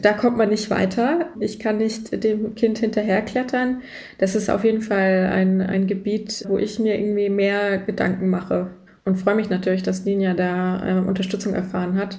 [0.00, 1.26] Da kommt man nicht weiter.
[1.38, 3.82] Ich kann nicht dem Kind hinterherklettern.
[4.18, 8.70] Das ist auf jeden Fall ein, ein Gebiet, wo ich mir irgendwie mehr Gedanken mache.
[9.04, 12.18] Und freue mich natürlich, dass Ninja da äh, Unterstützung erfahren hat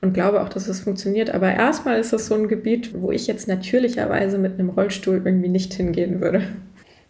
[0.00, 1.30] und glaube auch, dass es funktioniert.
[1.30, 5.48] Aber erstmal ist es so ein Gebiet, wo ich jetzt natürlicherweise mit einem Rollstuhl irgendwie
[5.48, 6.42] nicht hingehen würde.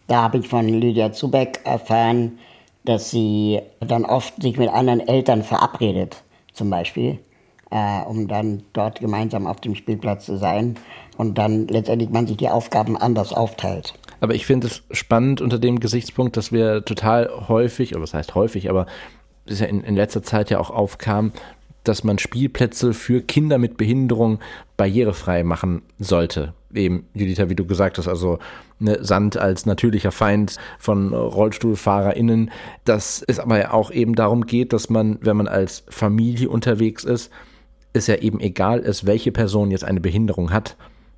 [0.07, 2.37] Da habe ich von Lydia Zubeck erfahren,
[2.85, 6.21] dass sie dann oft sich mit anderen Eltern verabredet
[6.53, 7.19] zum Beispiel,
[7.71, 10.75] äh, um dann dort gemeinsam auf dem Spielplatz zu sein
[11.17, 13.93] und dann letztendlich man sich die Aufgaben anders aufteilt.
[14.21, 18.35] Aber ich finde es spannend unter dem Gesichtspunkt, dass wir total häufig, oder was heißt
[18.35, 18.85] häufig, aber
[19.45, 21.33] es ja in, in letzter Zeit ja auch aufkam,
[21.83, 24.39] dass man Spielplätze für Kinder mit Behinderung
[24.77, 26.53] barrierefrei machen sollte.
[26.73, 28.39] Eben, Juditha, wie du gesagt hast, also
[28.79, 32.51] ne, Sand als natürlicher Feind von RollstuhlfahrerInnen,
[32.85, 37.31] dass es aber auch eben darum geht, dass man, wenn man als Familie unterwegs ist,
[37.93, 40.75] es ja eben egal ist, welche Person jetzt eine Behinderung hat.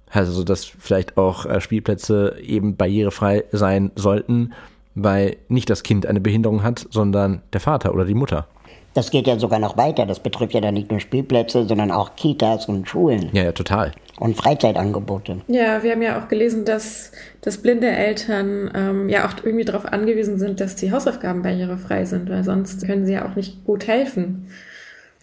[0.09, 4.53] Also, dass vielleicht auch äh, Spielplätze eben barrierefrei sein sollten,
[4.93, 8.47] weil nicht das Kind eine Behinderung hat, sondern der Vater oder die Mutter.
[8.95, 10.05] Das geht ja sogar noch weiter.
[10.05, 13.29] Das betrifft ja dann nicht nur Spielplätze, sondern auch Kitas und Schulen.
[13.33, 13.91] Ja, ja, total.
[14.19, 15.41] Und Freizeitangebote.
[15.47, 19.85] Ja, wir haben ja auch gelesen, dass, dass blinde Eltern ähm, ja auch irgendwie darauf
[19.85, 23.85] angewiesen sind, dass die Hausaufgaben barrierefrei sind, weil sonst können sie ja auch nicht gut
[23.85, 24.47] helfen.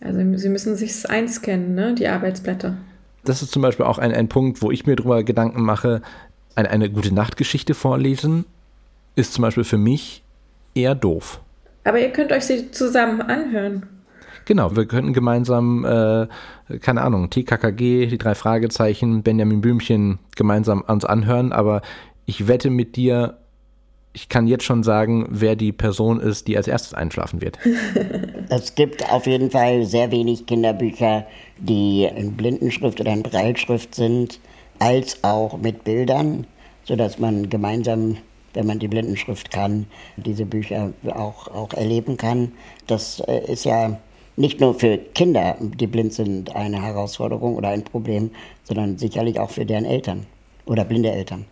[0.01, 2.77] Also sie müssen sich einscannen, ne, die Arbeitsblätter.
[3.25, 6.03] Das ist zum Beispiel auch ein, ein Punkt, wo ich mir darüber Gedanken mache,
[6.55, 8.45] eine, eine gute Nachtgeschichte vorlesen
[9.15, 10.23] ist zum Beispiel für mich
[10.75, 11.41] eher doof.
[11.85, 13.87] Aber ihr könnt euch sie zusammen anhören.
[14.45, 16.27] Genau, wir könnten gemeinsam, äh,
[16.79, 21.83] keine Ahnung, TKKG, die drei Fragezeichen, Benjamin Blümchen gemeinsam uns anhören, aber
[22.27, 23.39] ich wette mit dir,
[24.13, 27.59] ich kann jetzt schon sagen, wer die Person ist, die als erstes einschlafen wird.
[28.49, 31.27] es gibt auf jeden Fall sehr wenig Kinderbücher,
[31.59, 34.41] die in Blindenschrift oder in Breitschrift sind,
[34.79, 36.47] als auch mit Bildern,
[36.85, 38.17] sodass man gemeinsam
[38.55, 39.87] wenn man die Blindenschrift kann,
[40.17, 42.53] diese Bücher auch, auch erleben kann.
[42.87, 43.99] Das äh, ist ja
[44.37, 48.31] nicht nur für Kinder, die blind sind, eine Herausforderung oder ein Problem,
[48.65, 50.27] sondern sicherlich auch für deren Eltern
[50.65, 51.45] oder blinde Eltern.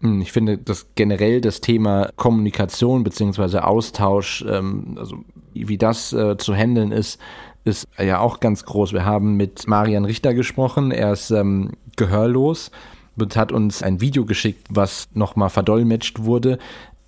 [0.00, 3.58] Hm, ich finde, dass generell das Thema Kommunikation bzw.
[3.58, 5.16] Austausch, ähm, also
[5.52, 7.20] wie das äh, zu handeln ist,
[7.64, 8.92] ist ja auch ganz groß.
[8.92, 12.70] Wir haben mit Marian Richter gesprochen, er ist ähm, gehörlos
[13.16, 16.58] und hat uns ein Video geschickt, was nochmal verdolmetscht wurde.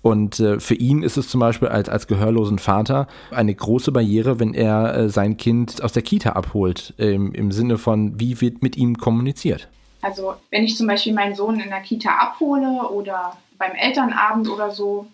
[0.01, 4.39] Und äh, für ihn ist es zum Beispiel als, als gehörlosen Vater eine große Barriere,
[4.39, 8.61] wenn er äh, sein Kind aus der Kita abholt, ähm, im Sinne von, wie wird
[8.61, 9.69] mit ihm kommuniziert.
[10.01, 14.71] Also wenn ich zum Beispiel meinen Sohn in der Kita abhole oder beim Elternabend oder
[14.71, 15.07] so,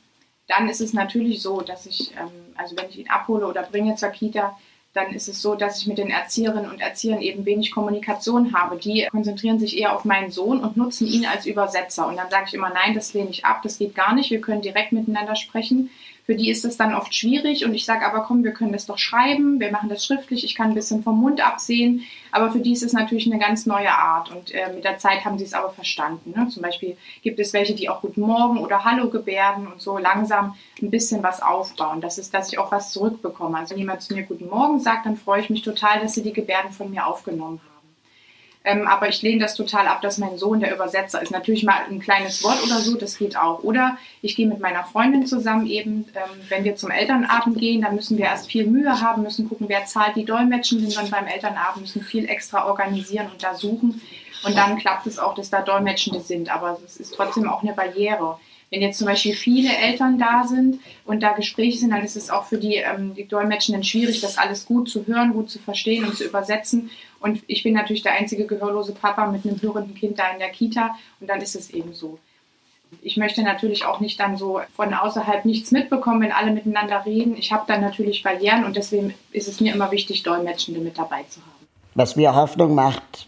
[0.47, 3.95] dann ist es natürlich so, dass ich, ähm, also wenn ich ihn abhole oder bringe
[3.95, 4.57] zur Kita,
[4.93, 8.77] dann ist es so, dass ich mit den Erzieherinnen und Erziehern eben wenig Kommunikation habe.
[8.77, 12.07] Die konzentrieren sich eher auf meinen Sohn und nutzen ihn als Übersetzer.
[12.07, 14.41] Und dann sage ich immer, nein, das lehne ich ab, das geht gar nicht, wir
[14.41, 15.91] können direkt miteinander sprechen.
[16.29, 18.85] Für die ist es dann oft schwierig und ich sage aber, komm, wir können das
[18.85, 22.03] doch schreiben, wir machen das schriftlich, ich kann ein bisschen vom Mund absehen.
[22.31, 25.25] Aber für die ist es natürlich eine ganz neue Art und äh, mit der Zeit
[25.25, 26.35] haben sie es aber verstanden.
[26.37, 26.47] Ne?
[26.49, 30.55] Zum Beispiel gibt es welche, die auch Guten Morgen oder Hallo gebärden und so langsam
[30.79, 31.99] ein bisschen was aufbauen.
[31.99, 33.57] Das ist, dass ich auch was zurückbekomme.
[33.57, 36.21] Also wenn jemand zu mir Guten Morgen sagt, dann freue ich mich total, dass sie
[36.21, 37.68] die Gebärden von mir aufgenommen haben.
[38.65, 41.31] Ähm, aber ich lehne das total ab, dass mein Sohn der Übersetzer ist.
[41.31, 43.63] Natürlich mal ein kleines Wort oder so, das geht auch.
[43.63, 47.95] Oder ich gehe mit meiner Freundin zusammen eben, ähm, wenn wir zum Elternabend gehen, dann
[47.95, 51.27] müssen wir erst viel Mühe haben, müssen gucken, wer zahlt die Dolmetschen, sind dann beim
[51.27, 54.01] Elternabend, müssen viel extra organisieren und da suchen.
[54.43, 56.53] Und dann klappt es auch, dass da Dolmetschende sind.
[56.53, 58.39] Aber es ist trotzdem auch eine Barriere.
[58.71, 62.29] Wenn jetzt zum Beispiel viele Eltern da sind und da Gespräche sind, dann ist es
[62.29, 66.05] auch für die, ähm, die Dolmetschenden schwierig, das alles gut zu hören, gut zu verstehen
[66.05, 66.91] und zu übersetzen.
[67.19, 70.49] Und ich bin natürlich der einzige gehörlose Papa mit einem hörenden Kind da in der
[70.49, 72.19] Kita und dann ist es eben so.
[73.01, 77.35] Ich möchte natürlich auch nicht dann so von außerhalb nichts mitbekommen, wenn alle miteinander reden.
[77.37, 81.23] Ich habe dann natürlich Barrieren und deswegen ist es mir immer wichtig, Dolmetschende mit dabei
[81.29, 81.67] zu haben.
[81.95, 83.27] Was mir Hoffnung macht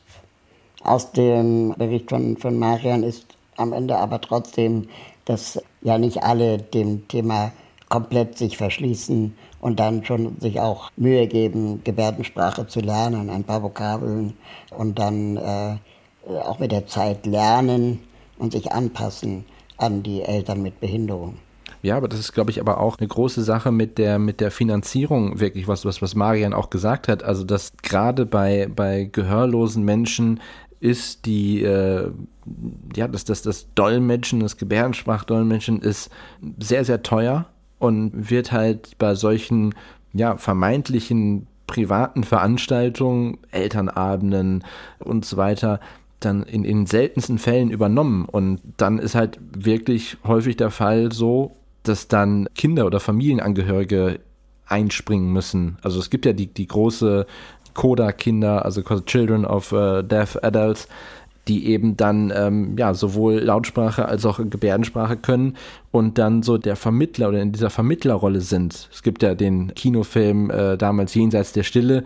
[0.83, 3.25] aus dem Bericht von, von Marian ist
[3.57, 4.89] am Ende aber trotzdem,
[5.31, 7.53] dass ja nicht alle dem Thema
[7.87, 13.63] komplett sich verschließen und dann schon sich auch Mühe geben, Gebärdensprache zu lernen, ein paar
[13.63, 14.33] Vokabeln
[14.77, 15.77] und dann äh,
[16.43, 17.99] auch mit der Zeit lernen
[18.39, 19.45] und sich anpassen
[19.77, 21.37] an die Eltern mit Behinderung.
[21.81, 24.51] Ja, aber das ist, glaube ich, aber auch eine große Sache mit der, mit der
[24.51, 27.23] Finanzierung, wirklich, was, was, was Marian auch gesagt hat.
[27.23, 30.41] Also, dass gerade bei, bei gehörlosen Menschen
[30.81, 32.11] ist die, äh,
[32.95, 36.09] ja, das, das, das Dolmetschen, das Gebärdensprachdolmetschen ist
[36.59, 37.45] sehr, sehr teuer
[37.79, 39.75] und wird halt bei solchen,
[40.11, 44.63] ja, vermeintlichen privaten Veranstaltungen, Elternabenden
[44.99, 45.79] und so weiter,
[46.19, 48.25] dann in, in seltensten Fällen übernommen.
[48.25, 54.19] Und dann ist halt wirklich häufig der Fall so, dass dann Kinder oder Familienangehörige
[54.65, 55.77] einspringen müssen.
[55.81, 57.25] Also es gibt ja die, die große
[57.73, 60.87] Coda-Kinder, also Children of uh, Deaf Adults,
[61.47, 65.57] die eben dann ähm, ja sowohl Lautsprache als auch Gebärdensprache können
[65.91, 68.89] und dann so der Vermittler oder in dieser Vermittlerrolle sind.
[68.91, 72.03] Es gibt ja den Kinofilm äh, damals Jenseits der Stille,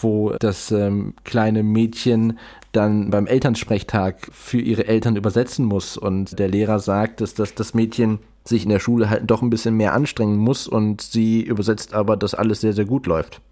[0.00, 2.38] wo das ähm, kleine Mädchen
[2.72, 7.74] dann beim Elternsprechtag für ihre Eltern übersetzen muss und der Lehrer sagt, dass das, das
[7.74, 11.92] Mädchen sich in der Schule halt doch ein bisschen mehr anstrengen muss und sie übersetzt
[11.92, 13.42] aber, dass alles sehr, sehr gut läuft.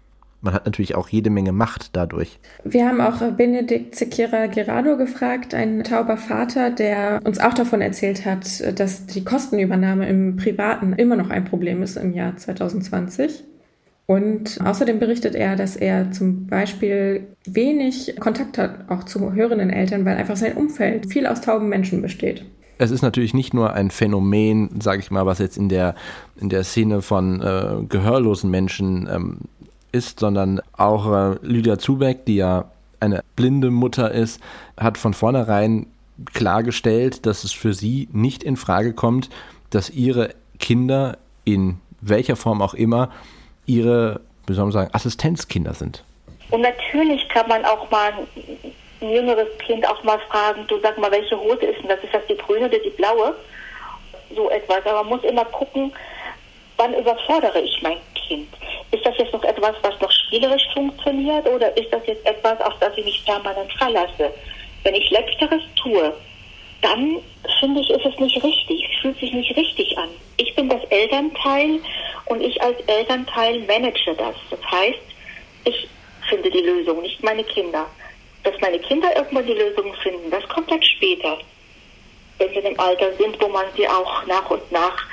[0.41, 2.39] Man hat natürlich auch jede Menge Macht dadurch.
[2.63, 8.25] Wir haben auch Benedikt Sekira Gerardo gefragt, ein tauber Vater, der uns auch davon erzählt
[8.25, 13.43] hat, dass die Kostenübernahme im Privaten immer noch ein Problem ist im Jahr 2020.
[14.05, 20.05] Und außerdem berichtet er, dass er zum Beispiel wenig Kontakt hat, auch zu hörenden Eltern,
[20.05, 22.45] weil einfach sein Umfeld viel aus tauben Menschen besteht.
[22.77, 25.95] Es ist natürlich nicht nur ein Phänomen, sage ich mal, was jetzt in der,
[26.39, 29.39] in der Szene von äh, gehörlosen Menschen ähm,
[29.91, 32.65] ist, sondern auch äh, Lydia Zubeck, die ja
[32.99, 34.41] eine blinde Mutter ist,
[34.77, 35.87] hat von vornherein
[36.33, 39.29] klargestellt, dass es für sie nicht in Frage kommt,
[39.69, 43.09] dass ihre Kinder in welcher Form auch immer
[43.65, 46.03] ihre, wie soll man sagen, Assistenzkinder sind.
[46.49, 48.13] Und natürlich kann man auch mal
[49.01, 52.03] ein jüngeres Kind auch mal fragen, du sag mal, welche Hose ist denn das?
[52.03, 53.35] Ist das die grüne oder die blaue?
[54.35, 54.85] So etwas.
[54.85, 55.91] Aber man muss immer gucken,
[56.77, 58.47] wann überfordere ich mein Kind?
[58.91, 62.73] Ist das jetzt noch etwas, was noch spielerisch funktioniert oder ist das jetzt etwas, auf
[62.79, 64.33] das ich mich permanent verlasse?
[64.83, 66.13] Wenn ich Letzteres tue,
[66.81, 67.17] dann
[67.59, 68.87] finde ich, ist es nicht richtig.
[68.89, 70.09] Es fühlt sich nicht richtig an.
[70.37, 71.79] Ich bin das Elternteil
[72.25, 74.35] und ich als Elternteil manage das.
[74.49, 74.99] Das heißt,
[75.65, 75.87] ich
[76.29, 77.85] finde die Lösung, nicht meine Kinder.
[78.43, 81.37] Dass meine Kinder irgendwann die Lösung finden, das kommt dann später.
[82.37, 85.05] Wenn sie in dem Alter sind, wo man sie auch nach und nach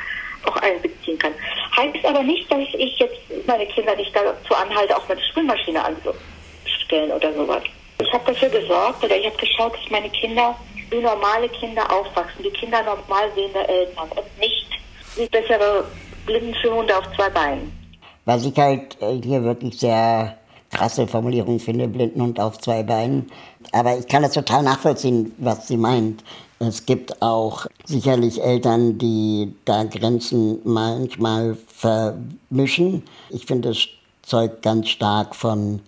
[0.46, 1.32] auch einbeziehen kann.
[1.76, 7.12] Heißt aber nicht, dass ich jetzt meine Kinder nicht dazu anhalte, auch der Spülmaschine anzustellen
[7.12, 7.62] oder sowas.
[8.00, 10.56] Ich habe dafür gesorgt oder ich habe geschaut, dass meine Kinder
[10.90, 14.66] wie normale Kinder aufwachsen, wie Kinder normal sehende Eltern und nicht
[15.16, 15.84] wie bessere
[16.26, 17.72] Blindenführhunde auf zwei Beinen.
[18.24, 20.38] Was ich halt äh, hier wirklich sehr
[20.70, 23.30] krasse Formulierung finde, Blindenhund auf zwei Beinen.
[23.72, 26.24] Aber ich kann das total nachvollziehen, was sie meint.
[26.58, 33.02] Es gibt auch sicherlich Eltern, die da Grenzen manchmal vermischen.
[33.30, 33.88] Ich finde, es
[34.22, 35.80] zeugt ganz stark von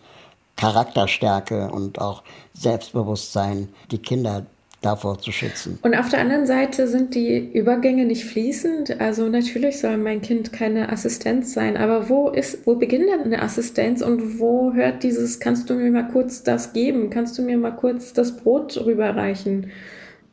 [0.56, 2.22] Charakterstärke und auch
[2.54, 4.46] Selbstbewusstsein, die Kinder
[4.82, 5.78] davor zu schützen.
[5.82, 9.00] Und auf der anderen Seite sind die Übergänge nicht fließend.
[9.00, 13.42] Also natürlich soll mein Kind keine Assistenz sein, aber wo ist, wo beginnt denn eine
[13.42, 17.10] Assistenz und wo hört dieses, kannst du mir mal kurz das geben?
[17.10, 19.70] Kannst du mir mal kurz das Brot rüberreichen?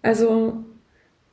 [0.04, 0.64] Also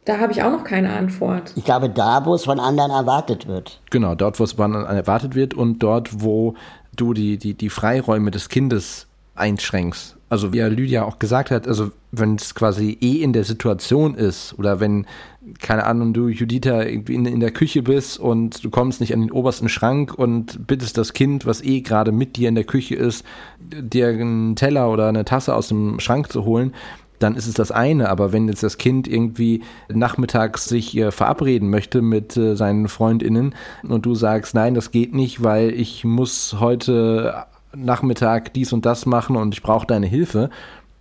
[0.07, 1.53] da habe ich auch noch keine Antwort.
[1.57, 3.81] Ich glaube, da, wo es von anderen erwartet wird.
[3.91, 6.55] Genau, dort, wo es von anderen erwartet wird und dort, wo
[6.97, 10.17] du die, die, die Freiräume des Kindes einschränkst.
[10.29, 14.15] Also wie ja Lydia auch gesagt hat, also wenn es quasi eh in der Situation
[14.15, 15.07] ist oder wenn,
[15.61, 19.23] keine Ahnung, du Juditha irgendwie in, in der Küche bist und du kommst nicht an
[19.23, 22.95] den obersten Schrank und bittest das Kind, was eh gerade mit dir in der Küche
[22.95, 23.25] ist,
[23.59, 26.75] dir einen Teller oder eine Tasse aus dem Schrank zu holen,
[27.21, 28.09] dann ist es das eine.
[28.09, 33.55] Aber wenn jetzt das Kind irgendwie nachmittags sich äh, verabreden möchte mit äh, seinen FreundInnen
[33.85, 39.07] und du sagst, nein, das geht nicht, weil ich muss heute Nachmittag dies und das
[39.07, 40.51] machen und ich brauche deine Hilfe,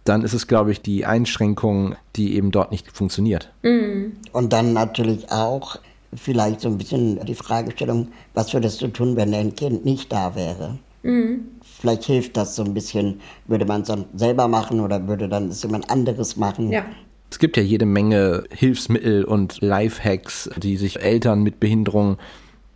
[0.03, 3.51] dann ist es, glaube ich, die Einschränkung, die eben dort nicht funktioniert.
[3.63, 4.13] Mhm.
[4.32, 5.77] Und dann natürlich auch
[6.13, 10.36] vielleicht so ein bisschen die Fragestellung, was würdest du tun, wenn dein Kind nicht da
[10.36, 10.77] wäre?
[11.03, 11.45] Mhm.
[11.79, 15.47] Vielleicht hilft das so ein bisschen, würde man es dann selber machen oder würde dann
[15.47, 16.71] es jemand anderes machen?
[16.71, 16.85] Ja.
[17.31, 22.17] Es gibt ja jede Menge Hilfsmittel und Lifehacks, die sich Eltern mit Behinderung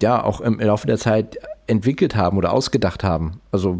[0.01, 1.37] ja auch im Laufe der Zeit
[1.67, 3.41] entwickelt haben oder ausgedacht haben.
[3.51, 3.79] Also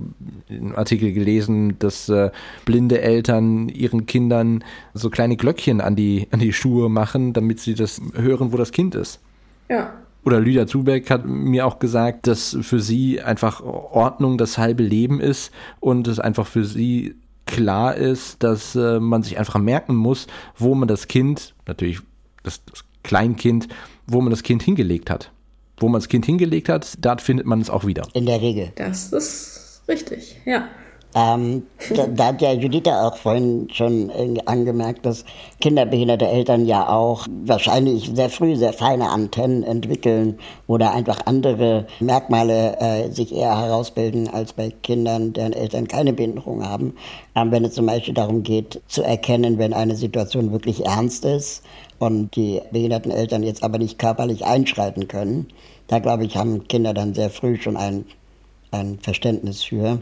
[0.49, 2.31] einen Artikel gelesen, dass äh,
[2.65, 7.75] blinde Eltern ihren Kindern so kleine Glöckchen an die, an die Schuhe machen, damit sie
[7.75, 9.19] das hören, wo das Kind ist.
[9.69, 9.93] Ja.
[10.25, 15.19] Oder Lydia Zubeck hat mir auch gesagt, dass für sie einfach Ordnung das halbe Leben
[15.19, 20.27] ist und es einfach für sie klar ist, dass äh, man sich einfach merken muss,
[20.57, 21.99] wo man das Kind, natürlich
[22.43, 23.67] das, das Kleinkind,
[24.07, 25.31] wo man das Kind hingelegt hat
[25.77, 28.07] wo man das Kind hingelegt hat, dort findet man es auch wieder.
[28.13, 28.71] In der Regel.
[28.75, 30.67] Das ist richtig, ja.
[31.15, 34.11] Ähm, da, da, hat ja Juditha auch vorhin schon
[34.45, 35.25] angemerkt, dass
[35.61, 42.79] kinderbehinderte Eltern ja auch wahrscheinlich sehr früh sehr feine Antennen entwickeln oder einfach andere Merkmale
[42.79, 46.95] äh, sich eher herausbilden als bei Kindern, deren Eltern keine Behinderung haben.
[47.35, 51.63] Ähm, wenn es zum Beispiel darum geht, zu erkennen, wenn eine Situation wirklich ernst ist
[51.99, 55.47] und die behinderten Eltern jetzt aber nicht körperlich einschreiten können.
[55.87, 58.05] Da glaube ich, haben Kinder dann sehr früh schon ein,
[58.71, 60.01] ein Verständnis für.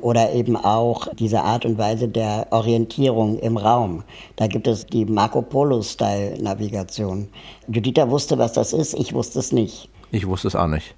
[0.00, 4.04] Oder eben auch diese Art und Weise der Orientierung im Raum.
[4.36, 7.28] Da gibt es die Marco Polo-Style-Navigation.
[7.68, 9.90] Juditha wusste, was das ist, ich wusste es nicht.
[10.10, 10.94] Ich wusste es auch nicht.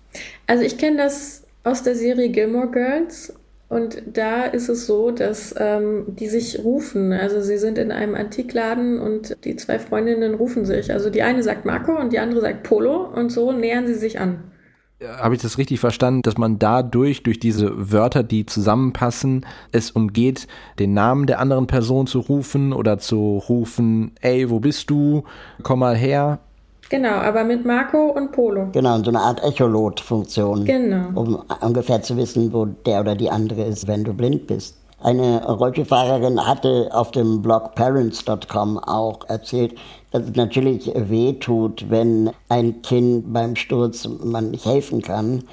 [0.46, 3.33] Also ich kenne das aus der Serie Gilmore Girls
[3.68, 7.12] und da ist es so, dass ähm, die sich rufen.
[7.12, 10.92] Also sie sind in einem Antikladen und die zwei Freundinnen rufen sich.
[10.92, 14.21] Also die eine sagt Marco und die andere sagt Polo und so nähern sie sich
[14.21, 14.44] an.
[15.19, 20.46] Habe ich das richtig verstanden, dass man dadurch, durch diese Wörter, die zusammenpassen, es umgeht,
[20.79, 25.25] den Namen der anderen Person zu rufen oder zu rufen, ey, wo bist du?
[25.63, 26.38] Komm mal her.
[26.90, 28.69] Genau, aber mit Marco und Polo.
[28.73, 30.65] Genau, so eine Art Echolot-Funktion.
[30.65, 31.09] Genau.
[31.15, 34.77] Um ungefähr zu wissen, wo der oder die andere ist, wenn du blind bist.
[35.05, 39.75] Eine Rollstuhlfahrerin hatte auf dem Blog parents.com auch erzählt,
[40.35, 45.44] natürlich weh tut, wenn ein Kind beim Sturz man nicht helfen kann,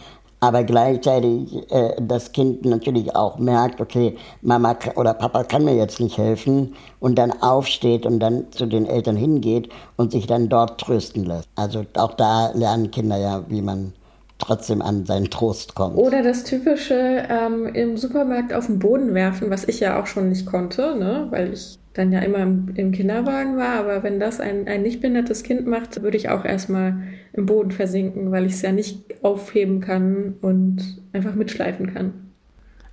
[0.44, 6.00] aber gleichzeitig äh, das Kind natürlich auch merkt, okay, Mama oder Papa kann mir jetzt
[6.00, 10.82] nicht helfen und dann aufsteht und dann zu den Eltern hingeht und sich dann dort
[10.82, 11.48] trösten lässt.
[11.56, 13.94] Also auch da lernen Kinder ja, wie man
[14.40, 15.96] trotzdem an seinen Trost kommt.
[15.96, 20.30] Oder das typische ähm, im Supermarkt auf den Boden werfen, was ich ja auch schon
[20.30, 21.28] nicht konnte, ne?
[21.30, 23.76] weil ich dann ja immer im, Kinderwagen war.
[23.76, 27.02] Aber wenn das ein, ein nicht behindertes Kind macht, würde ich auch erstmal
[27.34, 32.14] im Boden versinken, weil ich es ja nicht aufheben kann und einfach mitschleifen kann.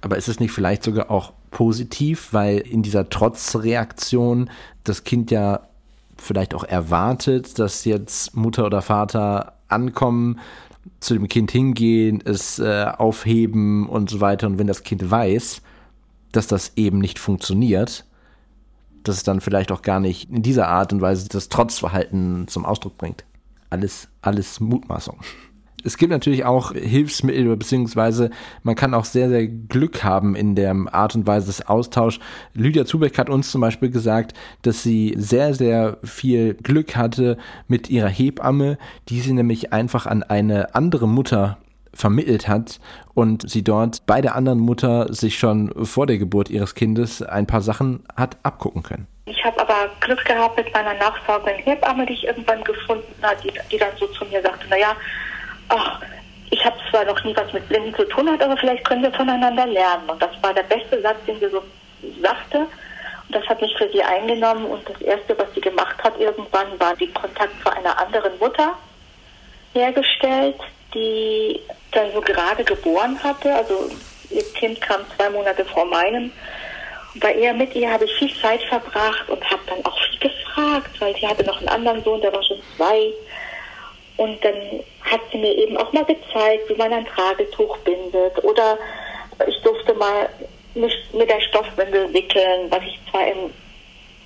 [0.00, 4.50] Aber ist es nicht vielleicht sogar auch positiv, weil in dieser Trotzreaktion
[4.84, 5.62] das Kind ja
[6.16, 10.40] vielleicht auch erwartet, dass jetzt Mutter oder Vater ankommen,
[11.00, 14.46] zu dem Kind hingehen, es äh, aufheben und so weiter.
[14.46, 15.62] Und wenn das Kind weiß,
[16.32, 18.04] dass das eben nicht funktioniert,
[19.04, 22.64] dass es dann vielleicht auch gar nicht in dieser Art und Weise das Trotzverhalten zum
[22.64, 23.24] Ausdruck bringt.
[23.70, 25.18] Alles, alles Mutmaßung
[25.84, 28.30] es gibt natürlich auch Hilfsmittel, beziehungsweise
[28.62, 32.20] man kann auch sehr, sehr Glück haben in der Art und Weise des Austauschs.
[32.54, 37.38] Lydia Zubeck hat uns zum Beispiel gesagt, dass sie sehr, sehr viel Glück hatte
[37.68, 38.78] mit ihrer Hebamme,
[39.08, 41.58] die sie nämlich einfach an eine andere Mutter
[41.94, 42.80] vermittelt hat
[43.14, 47.46] und sie dort bei der anderen Mutter sich schon vor der Geburt ihres Kindes ein
[47.46, 49.06] paar Sachen hat abgucken können.
[49.26, 53.52] Ich habe aber Glück gehabt mit meiner nachsorgenden Hebamme, die ich irgendwann gefunden habe, die,
[53.70, 54.96] die dann so zu mir sagte, naja,
[55.68, 56.00] ach,
[56.50, 59.12] ich habe zwar noch nie was mit Blinden zu tun hat, aber vielleicht können wir
[59.12, 60.08] voneinander lernen.
[60.08, 61.62] Und das war der beste Satz, den sie so
[62.22, 62.60] sagte.
[62.60, 64.64] Und das hat mich für sie eingenommen.
[64.64, 68.72] Und das Erste, was sie gemacht hat irgendwann, war den Kontakt zu einer anderen Mutter
[69.74, 70.56] hergestellt,
[70.98, 71.60] die
[71.92, 73.54] dann so gerade geboren hatte.
[73.54, 73.90] Also
[74.30, 76.32] ihr Kind kam zwei Monate vor meinem.
[77.16, 81.00] Bei ihr mit ihr habe ich viel Zeit verbracht und habe dann auch viel gefragt,
[81.00, 83.12] weil sie hatte noch einen anderen Sohn, der war schon zwei.
[84.16, 84.54] Und dann
[85.02, 88.44] hat sie mir eben auch mal gezeigt, wie man ein Tragetuch bindet.
[88.44, 88.76] Oder
[89.46, 90.28] ich durfte mal
[90.74, 93.50] mich mit der Stoffwindel wickeln, was ich zwar im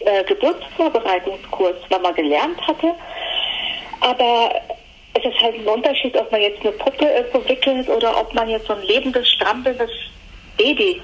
[0.01, 2.95] äh, Geburtsvorbereitungskurs zwar mal gelernt hatte,
[4.01, 4.53] aber
[5.15, 8.49] es ist halt ein Unterschied, ob man jetzt eine Puppe irgendwo wickelt oder ob man
[8.49, 9.91] jetzt so ein lebendes, strampelndes
[10.57, 11.03] Baby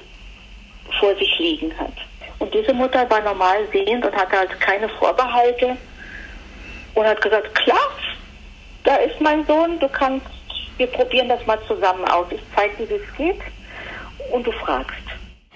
[0.99, 1.93] vor sich liegen hat.
[2.39, 5.77] Und diese Mutter war normal sehend und hatte halt keine Vorbehalte
[6.95, 7.89] und hat gesagt, klar,
[8.83, 10.25] da ist mein Sohn, du kannst,
[10.77, 12.27] wir probieren das mal zusammen aus.
[12.31, 13.41] Ich zeige dir, wie es geht
[14.31, 14.95] und du fragst.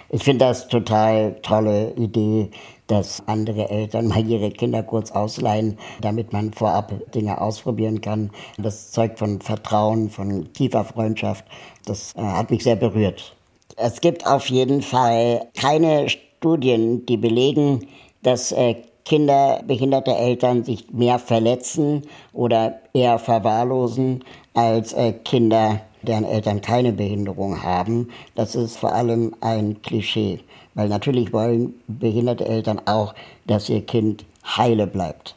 [0.10, 2.52] Ich finde das total tolle Idee,
[2.94, 8.30] dass andere Eltern mal ihre Kinder kurz ausleihen, damit man vorab Dinge ausprobieren kann.
[8.60, 11.44] Das zeugt von Vertrauen, von tiefer Freundschaft.
[11.86, 13.36] Das äh, hat mich sehr berührt.
[13.78, 17.88] Es gibt auf jeden Fall keine Studien, die belegen,
[18.22, 18.76] dass äh,
[19.06, 24.24] Kinder behinderter Eltern sich mehr verletzen oder eher verwahrlosen
[24.54, 28.10] als äh, Kinder, deren Eltern keine Behinderung haben.
[28.36, 30.42] Das ist vor allem ein Klischee,
[30.76, 33.14] weil natürlich wollen behinderte Eltern auch,
[33.48, 35.36] dass ihr Kind heile bleibt.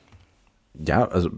[0.84, 1.30] Ja, also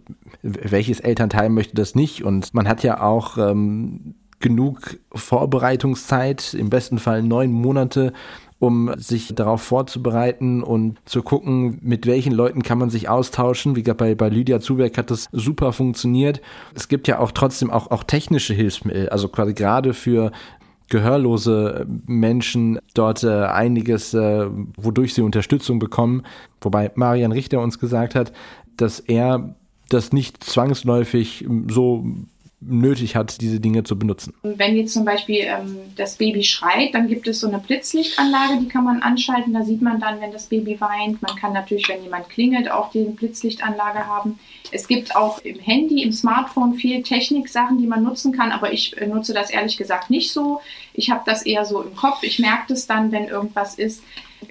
[0.42, 2.24] welches Elternteil möchte das nicht?
[2.24, 8.12] Und man hat ja auch ähm, genug Vorbereitungszeit, im besten Fall neun Monate,
[8.60, 13.76] um sich darauf vorzubereiten und zu gucken, mit welchen Leuten kann man sich austauschen.
[13.76, 16.40] Wie gesagt, bei, bei Lydia Zuberg hat das super funktioniert.
[16.74, 20.32] Es gibt ja auch trotzdem auch, auch technische Hilfsmittel, also quasi gerade für
[20.88, 26.22] gehörlose Menschen dort äh, einiges, äh, wodurch sie Unterstützung bekommen.
[26.60, 28.32] Wobei Marian Richter uns gesagt hat,
[28.76, 29.54] dass er
[29.88, 32.04] das nicht zwangsläufig so
[32.60, 34.34] nötig hat, diese Dinge zu benutzen.
[34.42, 38.68] Wenn jetzt zum Beispiel ähm, das Baby schreit, dann gibt es so eine Blitzlichtanlage, die
[38.68, 39.52] kann man anschalten.
[39.52, 41.22] Da sieht man dann, wenn das Baby weint.
[41.22, 44.40] Man kann natürlich, wenn jemand klingelt, auch die Blitzlichtanlage haben.
[44.72, 48.96] Es gibt auch im Handy, im Smartphone viel Techniksachen, die man nutzen kann, aber ich
[49.00, 50.60] äh, nutze das ehrlich gesagt nicht so.
[50.94, 52.22] Ich habe das eher so im Kopf.
[52.22, 54.02] Ich merke das dann, wenn irgendwas ist.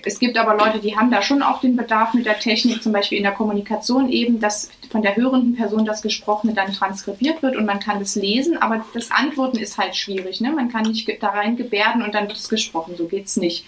[0.04, 2.93] Es gibt aber Leute, die haben da schon auch den Bedarf mit der Technik, zum
[2.93, 7.56] Beispiel in der Kommunikation eben, dass von der hörenden Person das Gesprochene dann transkribiert wird
[7.56, 10.39] und man kann das lesen, aber das Antworten ist halt schwierig.
[10.39, 10.52] Ne?
[10.52, 12.95] Man kann nicht da rein gebärden und dann wird es gesprochen.
[12.98, 13.66] So geht es nicht.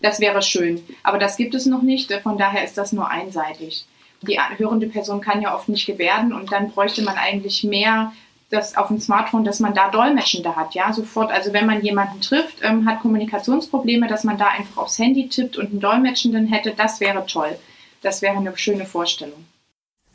[0.00, 0.82] Das wäre schön.
[1.02, 3.84] Aber das gibt es noch nicht, von daher ist das nur einseitig.
[4.22, 8.12] Die hörende Person kann ja oft nicht gebärden und dann bräuchte man eigentlich mehr
[8.54, 11.30] das auf dem Smartphone, dass man da Dolmetschende hat, ja, sofort.
[11.30, 15.56] Also wenn man jemanden trifft, ähm, hat Kommunikationsprobleme, dass man da einfach aufs Handy tippt
[15.56, 17.58] und einen Dolmetschenden hätte, das wäre toll.
[18.02, 19.44] Das wäre eine schöne Vorstellung.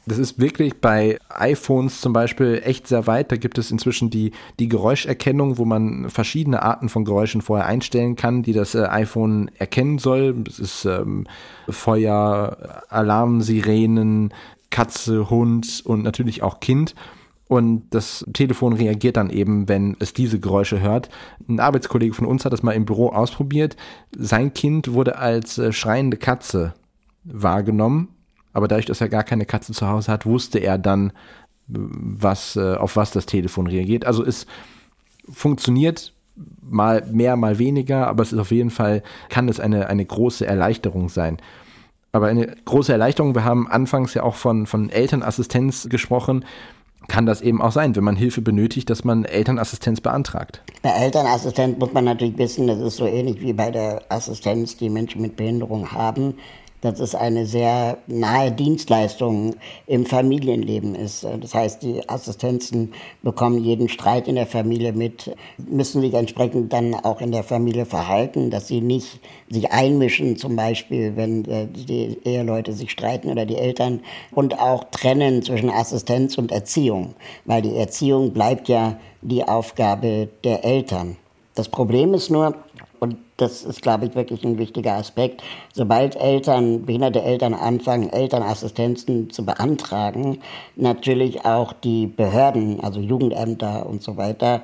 [0.06, 3.32] Das ist wirklich bei iPhones zum Beispiel echt sehr weit.
[3.32, 8.16] Da gibt es inzwischen die, die Geräuscherkennung, wo man verschiedene Arten von Geräuschen vorher einstellen
[8.16, 10.34] kann, die das äh, iPhone erkennen soll.
[10.34, 11.28] Das ist ähm,
[11.70, 14.34] Feuer, Alarm, Sirenen,
[14.72, 16.96] Katze, Hund und natürlich auch Kind.
[17.50, 21.10] Und das Telefon reagiert dann eben, wenn es diese Geräusche hört.
[21.48, 23.76] Ein Arbeitskollege von uns hat das mal im Büro ausprobiert.
[24.16, 26.76] Sein Kind wurde als äh, schreiende Katze
[27.24, 28.10] wahrgenommen.
[28.54, 31.12] Aber dadurch, dass er gar keine Katze zu Hause hat, wusste er dann,
[31.66, 34.06] was, äh, auf was das Telefon reagiert.
[34.06, 34.46] Also es
[35.28, 36.14] funktioniert
[36.62, 40.46] mal mehr, mal weniger, aber es ist auf jeden Fall, kann es eine, eine große
[40.46, 41.40] Erleichterung sein
[42.12, 43.36] aber eine große Erleichterung.
[43.36, 46.46] Wir haben anfangs ja auch von, von Elternassistenz gesprochen.
[47.10, 50.62] Kann das eben auch sein, wenn man Hilfe benötigt, dass man Elternassistenz beantragt?
[50.84, 54.90] Bei Elternassistenz muss man natürlich wissen, das ist so ähnlich wie bei der Assistenz, die
[54.90, 56.36] Menschen mit Behinderung haben.
[56.82, 59.56] Das ist eine sehr nahe Dienstleistung
[59.86, 61.26] im Familienleben ist.
[61.42, 66.96] Das heißt, die Assistenzen bekommen jeden Streit in der Familie mit, müssen sich entsprechend dann
[66.96, 69.20] auch in der Familie verhalten, dass sie nicht
[69.50, 74.00] sich einmischen, zum Beispiel, wenn äh, die Eheleute sich streiten oder die Eltern
[74.32, 77.14] und auch trennen zwischen Assistenz und Erziehung,
[77.44, 81.18] weil die Erziehung bleibt ja die Aufgabe der Eltern.
[81.56, 82.56] Das Problem ist nur,
[83.00, 85.44] und das ist, glaube ich, wirklich ein wichtiger Aspekt.
[85.74, 90.40] Sobald Eltern, behinderte Eltern anfangen, Elternassistenzen zu beantragen,
[90.76, 94.62] natürlich auch die Behörden, also Jugendämter und so weiter,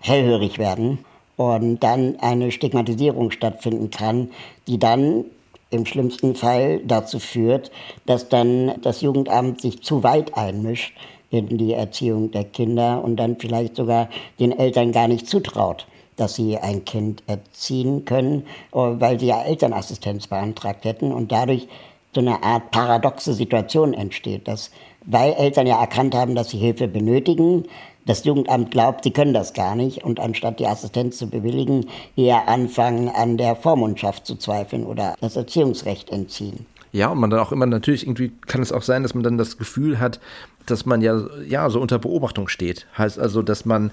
[0.00, 0.98] hellhörig werden
[1.36, 4.30] und dann eine Stigmatisierung stattfinden kann,
[4.66, 5.24] die dann
[5.70, 7.70] im schlimmsten Fall dazu führt,
[8.06, 10.94] dass dann das Jugendamt sich zu weit einmischt
[11.30, 14.08] in die Erziehung der Kinder und dann vielleicht sogar
[14.38, 15.86] den Eltern gar nicht zutraut
[16.16, 21.68] dass sie ein Kind erziehen können, äh, weil sie ja Elternassistenz beantragt hätten und dadurch
[22.14, 24.70] so eine Art paradoxe Situation entsteht, dass
[25.06, 27.64] weil Eltern ja erkannt haben, dass sie Hilfe benötigen,
[28.06, 31.86] das Jugendamt glaubt, sie können das gar nicht und anstatt die Assistenz zu bewilligen,
[32.16, 36.66] eher anfangen an der Vormundschaft zu zweifeln oder das Erziehungsrecht entziehen.
[36.92, 39.36] Ja, und man dann auch immer natürlich irgendwie kann es auch sein, dass man dann
[39.36, 40.20] das Gefühl hat,
[40.66, 42.86] dass man ja ja so unter Beobachtung steht.
[42.96, 43.90] Heißt also, dass man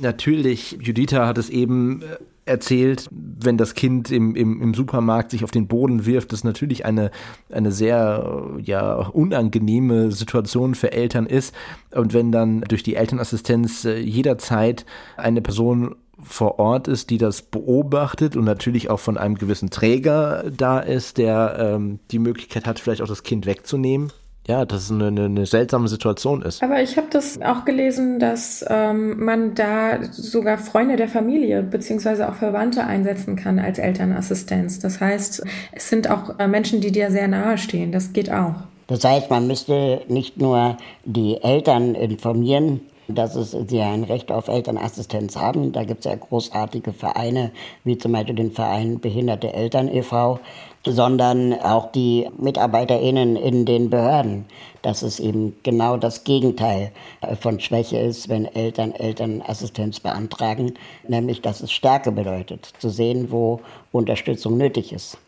[0.00, 5.44] natürlich, Juditha hat es eben äh, erzählt, wenn das Kind im, im, im Supermarkt sich
[5.44, 7.10] auf den Boden wirft, das natürlich eine,
[7.50, 11.54] eine sehr ja, unangenehme Situation für Eltern ist.
[11.92, 14.84] Und wenn dann durch die Elternassistenz äh, jederzeit
[15.16, 20.44] eine Person vor Ort ist, die das beobachtet und natürlich auch von einem gewissen Träger
[20.54, 24.12] da ist, der ähm, die Möglichkeit hat, vielleicht auch das Kind wegzunehmen,
[24.46, 26.62] ja, dass es eine, eine, eine seltsame Situation ist.
[26.62, 32.28] Aber ich habe das auch gelesen, dass ähm, man da sogar Freunde der Familie beziehungsweise
[32.28, 34.80] auch Verwandte einsetzen kann als Elternassistenz.
[34.80, 37.92] Das heißt, es sind auch äh, Menschen, die dir sehr nahe stehen.
[37.92, 38.54] Das geht auch.
[38.86, 42.80] Das heißt, man müsste nicht nur die Eltern informieren,
[43.14, 45.72] dass es, sie ein Recht auf Elternassistenz haben.
[45.72, 47.52] Da gibt es ja großartige Vereine,
[47.84, 50.40] wie zum Beispiel den Verein Behinderte Eltern e.V.,
[50.84, 54.46] sondern auch die MitarbeiterInnen in den Behörden,
[54.82, 56.92] dass es eben genau das Gegenteil
[57.40, 60.74] von Schwäche ist, wenn Eltern Elternassistenz beantragen,
[61.06, 63.60] nämlich dass es Stärke bedeutet, zu sehen, wo
[63.92, 65.18] Unterstützung nötig ist.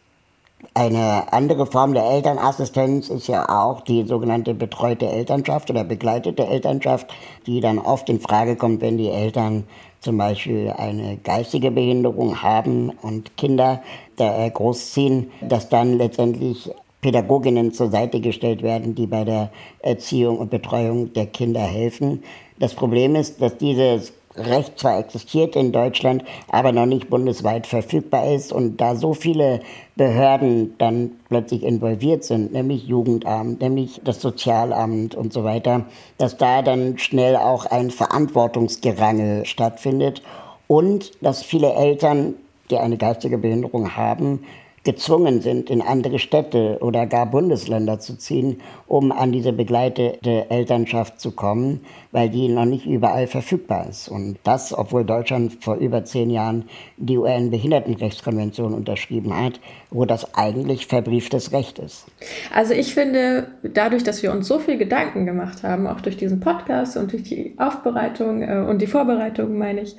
[0.75, 7.13] Eine andere Form der Elternassistenz ist ja auch die sogenannte betreute Elternschaft oder begleitete Elternschaft,
[7.47, 9.65] die dann oft in Frage kommt, wenn die Eltern
[10.01, 13.83] zum Beispiel eine geistige Behinderung haben und Kinder
[14.17, 19.51] da großziehen, dass dann letztendlich Pädagoginnen zur Seite gestellt werden, die bei der
[19.81, 22.23] Erziehung und Betreuung der Kinder helfen.
[22.59, 28.33] Das Problem ist, dass dieses Recht zwar existiert in Deutschland, aber noch nicht bundesweit verfügbar
[28.33, 29.61] ist und da so viele
[29.97, 35.85] Behörden dann plötzlich involviert sind, nämlich Jugendamt, nämlich das Sozialamt und so weiter,
[36.17, 40.23] dass da dann schnell auch ein Verantwortungsgerangel stattfindet
[40.67, 42.35] und dass viele Eltern,
[42.73, 44.41] die eine geistige Behinderung haben,
[44.85, 51.21] gezwungen sind, in andere Städte oder gar Bundesländer zu ziehen, um an diese begleitete Elternschaft
[51.21, 54.09] zu kommen, weil die noch nicht überall verfügbar ist.
[54.09, 56.65] Und das, obwohl Deutschland vor über zehn Jahren
[56.97, 59.61] die UN-Behindertenrechtskonvention unterschrieben hat,
[59.91, 62.07] wo das eigentlich verbrieftes Recht ist.
[62.53, 66.41] Also ich finde, dadurch, dass wir uns so viel Gedanken gemacht haben, auch durch diesen
[66.41, 69.97] Podcast und durch die Aufbereitung äh, und die Vorbereitung, meine ich,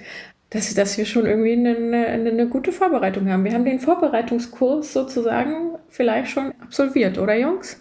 [0.54, 1.76] dass, dass wir schon irgendwie eine,
[2.08, 3.44] eine, eine gute Vorbereitung haben.
[3.44, 7.80] Wir haben den Vorbereitungskurs sozusagen vielleicht schon absolviert, oder Jungs?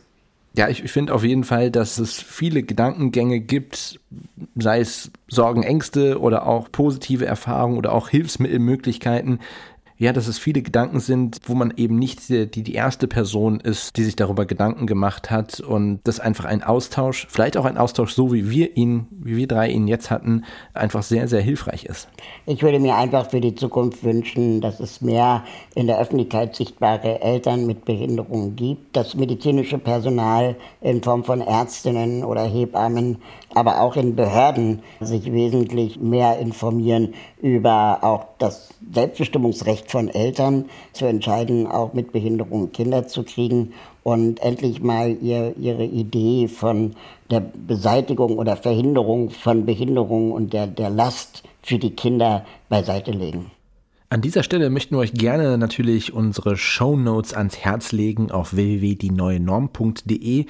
[0.54, 4.00] Ja, ich, ich finde auf jeden Fall, dass es viele Gedankengänge gibt,
[4.54, 9.40] sei es Sorgen, Ängste oder auch positive Erfahrungen oder auch Hilfsmittelmöglichkeiten,
[9.98, 13.96] ja, dass es viele Gedanken sind, wo man eben nicht die, die erste Person ist,
[13.96, 18.12] die sich darüber Gedanken gemacht hat und das einfach ein Austausch, vielleicht auch ein Austausch,
[18.12, 22.08] so wie wir ihn, wie wir drei ihn jetzt hatten, einfach sehr, sehr hilfreich ist.
[22.46, 27.20] Ich würde mir einfach für die Zukunft wünschen, dass es mehr in der Öffentlichkeit sichtbare
[27.20, 33.18] Eltern mit Behinderungen gibt, dass medizinische Personal in Form von Ärztinnen oder Hebammen
[33.54, 41.06] aber auch in Behörden sich wesentlich mehr informieren über auch das Selbstbestimmungsrecht von Eltern zu
[41.06, 43.72] entscheiden, auch mit Behinderung Kinder zu kriegen
[44.02, 46.94] und endlich mal ihr, ihre Idee von
[47.30, 53.50] der Beseitigung oder Verhinderung von Behinderung und der, der Last für die Kinder beiseite legen.
[54.12, 58.54] An dieser Stelle möchten wir euch gerne natürlich unsere Show Notes ans Herz legen auf
[58.54, 60.44] www.dieneuenorm.de.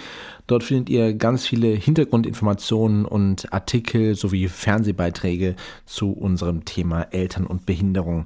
[0.48, 5.54] Dort findet ihr ganz viele Hintergrundinformationen und Artikel sowie Fernsehbeiträge
[5.86, 8.24] zu unserem Thema Eltern und Behinderung.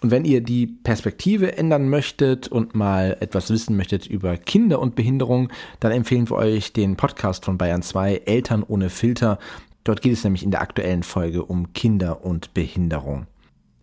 [0.00, 4.94] Und wenn ihr die Perspektive ändern möchtet und mal etwas wissen möchtet über Kinder und
[4.94, 9.38] Behinderung, dann empfehlen wir euch den Podcast von Bayern 2 Eltern ohne Filter.
[9.84, 13.26] Dort geht es nämlich in der aktuellen Folge um Kinder und Behinderung.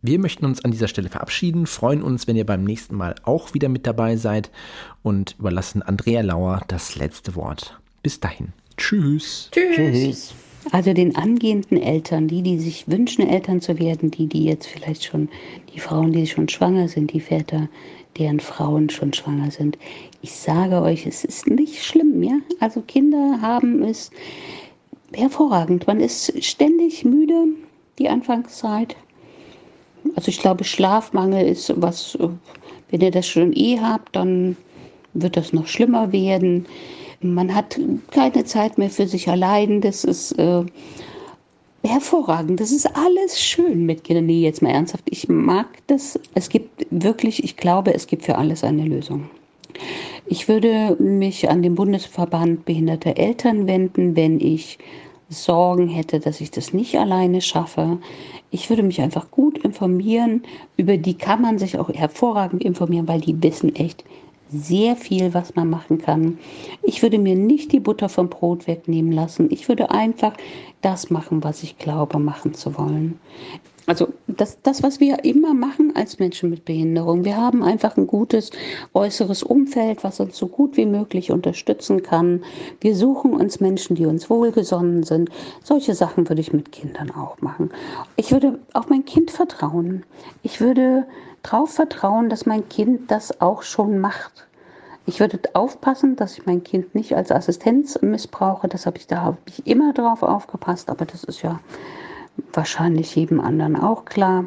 [0.07, 3.55] Wir möchten uns an dieser Stelle verabschieden, freuen uns, wenn ihr beim nächsten Mal auch
[3.55, 4.51] wieder mit dabei seid
[5.01, 7.79] und überlassen Andrea Lauer das letzte Wort.
[8.03, 8.49] Bis dahin.
[8.77, 9.49] Tschüss.
[9.51, 9.75] Tschüss.
[9.75, 10.35] Tschüss.
[10.71, 15.05] Also den angehenden Eltern, die, die sich wünschen, Eltern zu werden, die, die jetzt vielleicht
[15.05, 15.27] schon,
[15.73, 17.67] die Frauen, die schon schwanger sind, die Väter,
[18.19, 19.75] deren Frauen schon schwanger sind.
[20.21, 22.37] Ich sage euch, es ist nicht schlimm, ja.
[22.59, 24.11] Also Kinder haben es
[25.13, 25.87] hervorragend.
[25.87, 27.45] Man ist ständig müde,
[27.97, 28.95] die Anfangszeit.
[30.15, 32.17] Also ich glaube, Schlafmangel ist was,
[32.89, 34.57] wenn ihr das schon eh habt, dann
[35.13, 36.65] wird das noch schlimmer werden.
[37.21, 37.79] Man hat
[38.11, 39.81] keine Zeit mehr für sich allein.
[39.81, 40.63] Das ist äh,
[41.83, 42.59] hervorragend.
[42.59, 44.27] Das ist alles schön mit Kindern.
[44.27, 45.05] Nee, jetzt mal ernsthaft.
[45.09, 46.19] Ich mag das.
[46.33, 49.29] Es gibt wirklich, ich glaube, es gibt für alles eine Lösung.
[50.27, 54.79] Ich würde mich an den Bundesverband behinderter Eltern wenden, wenn ich
[55.29, 57.99] Sorgen hätte, dass ich das nicht alleine schaffe.
[58.55, 60.43] Ich würde mich einfach gut informieren.
[60.77, 64.05] Über die kann man sich auch hervorragend informieren, weil die wissen echt
[64.49, 66.37] sehr viel, was man machen kann.
[66.81, 69.51] Ich würde mir nicht die Butter vom Brot wegnehmen lassen.
[69.51, 70.37] Ich würde einfach
[70.79, 73.19] das machen, was ich glaube, machen zu wollen.
[73.87, 77.23] Also das, das, was wir immer machen als Menschen mit Behinderung.
[77.23, 78.49] Wir haben einfach ein gutes
[78.93, 82.43] äußeres Umfeld, was uns so gut wie möglich unterstützen kann.
[82.81, 85.29] Wir suchen uns Menschen, die uns wohlgesonnen sind.
[85.63, 87.69] Solche Sachen würde ich mit Kindern auch machen.
[88.15, 90.03] Ich würde auf mein Kind vertrauen.
[90.41, 91.05] Ich würde
[91.43, 94.47] darauf vertrauen, dass mein Kind das auch schon macht.
[95.05, 98.67] Ich würde aufpassen, dass ich mein Kind nicht als Assistenz missbrauche.
[98.67, 101.59] Das habe ich, da habe ich immer drauf aufgepasst, aber das ist ja
[102.53, 104.45] wahrscheinlich jedem anderen auch klar.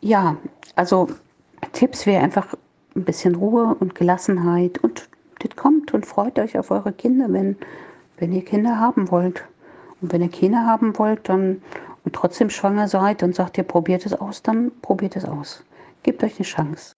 [0.00, 0.36] Ja,
[0.76, 1.08] also
[1.72, 2.54] Tipps wäre einfach
[2.96, 5.08] ein bisschen Ruhe und Gelassenheit und
[5.40, 7.56] das kommt und freut euch auf eure Kinder, wenn,
[8.18, 9.44] wenn ihr Kinder haben wollt.
[10.00, 11.62] Und wenn ihr Kinder haben wollt dann,
[12.04, 15.62] und trotzdem schwanger seid und sagt ihr, probiert es aus, dann probiert es aus.
[16.02, 16.94] Gebt euch eine Chance.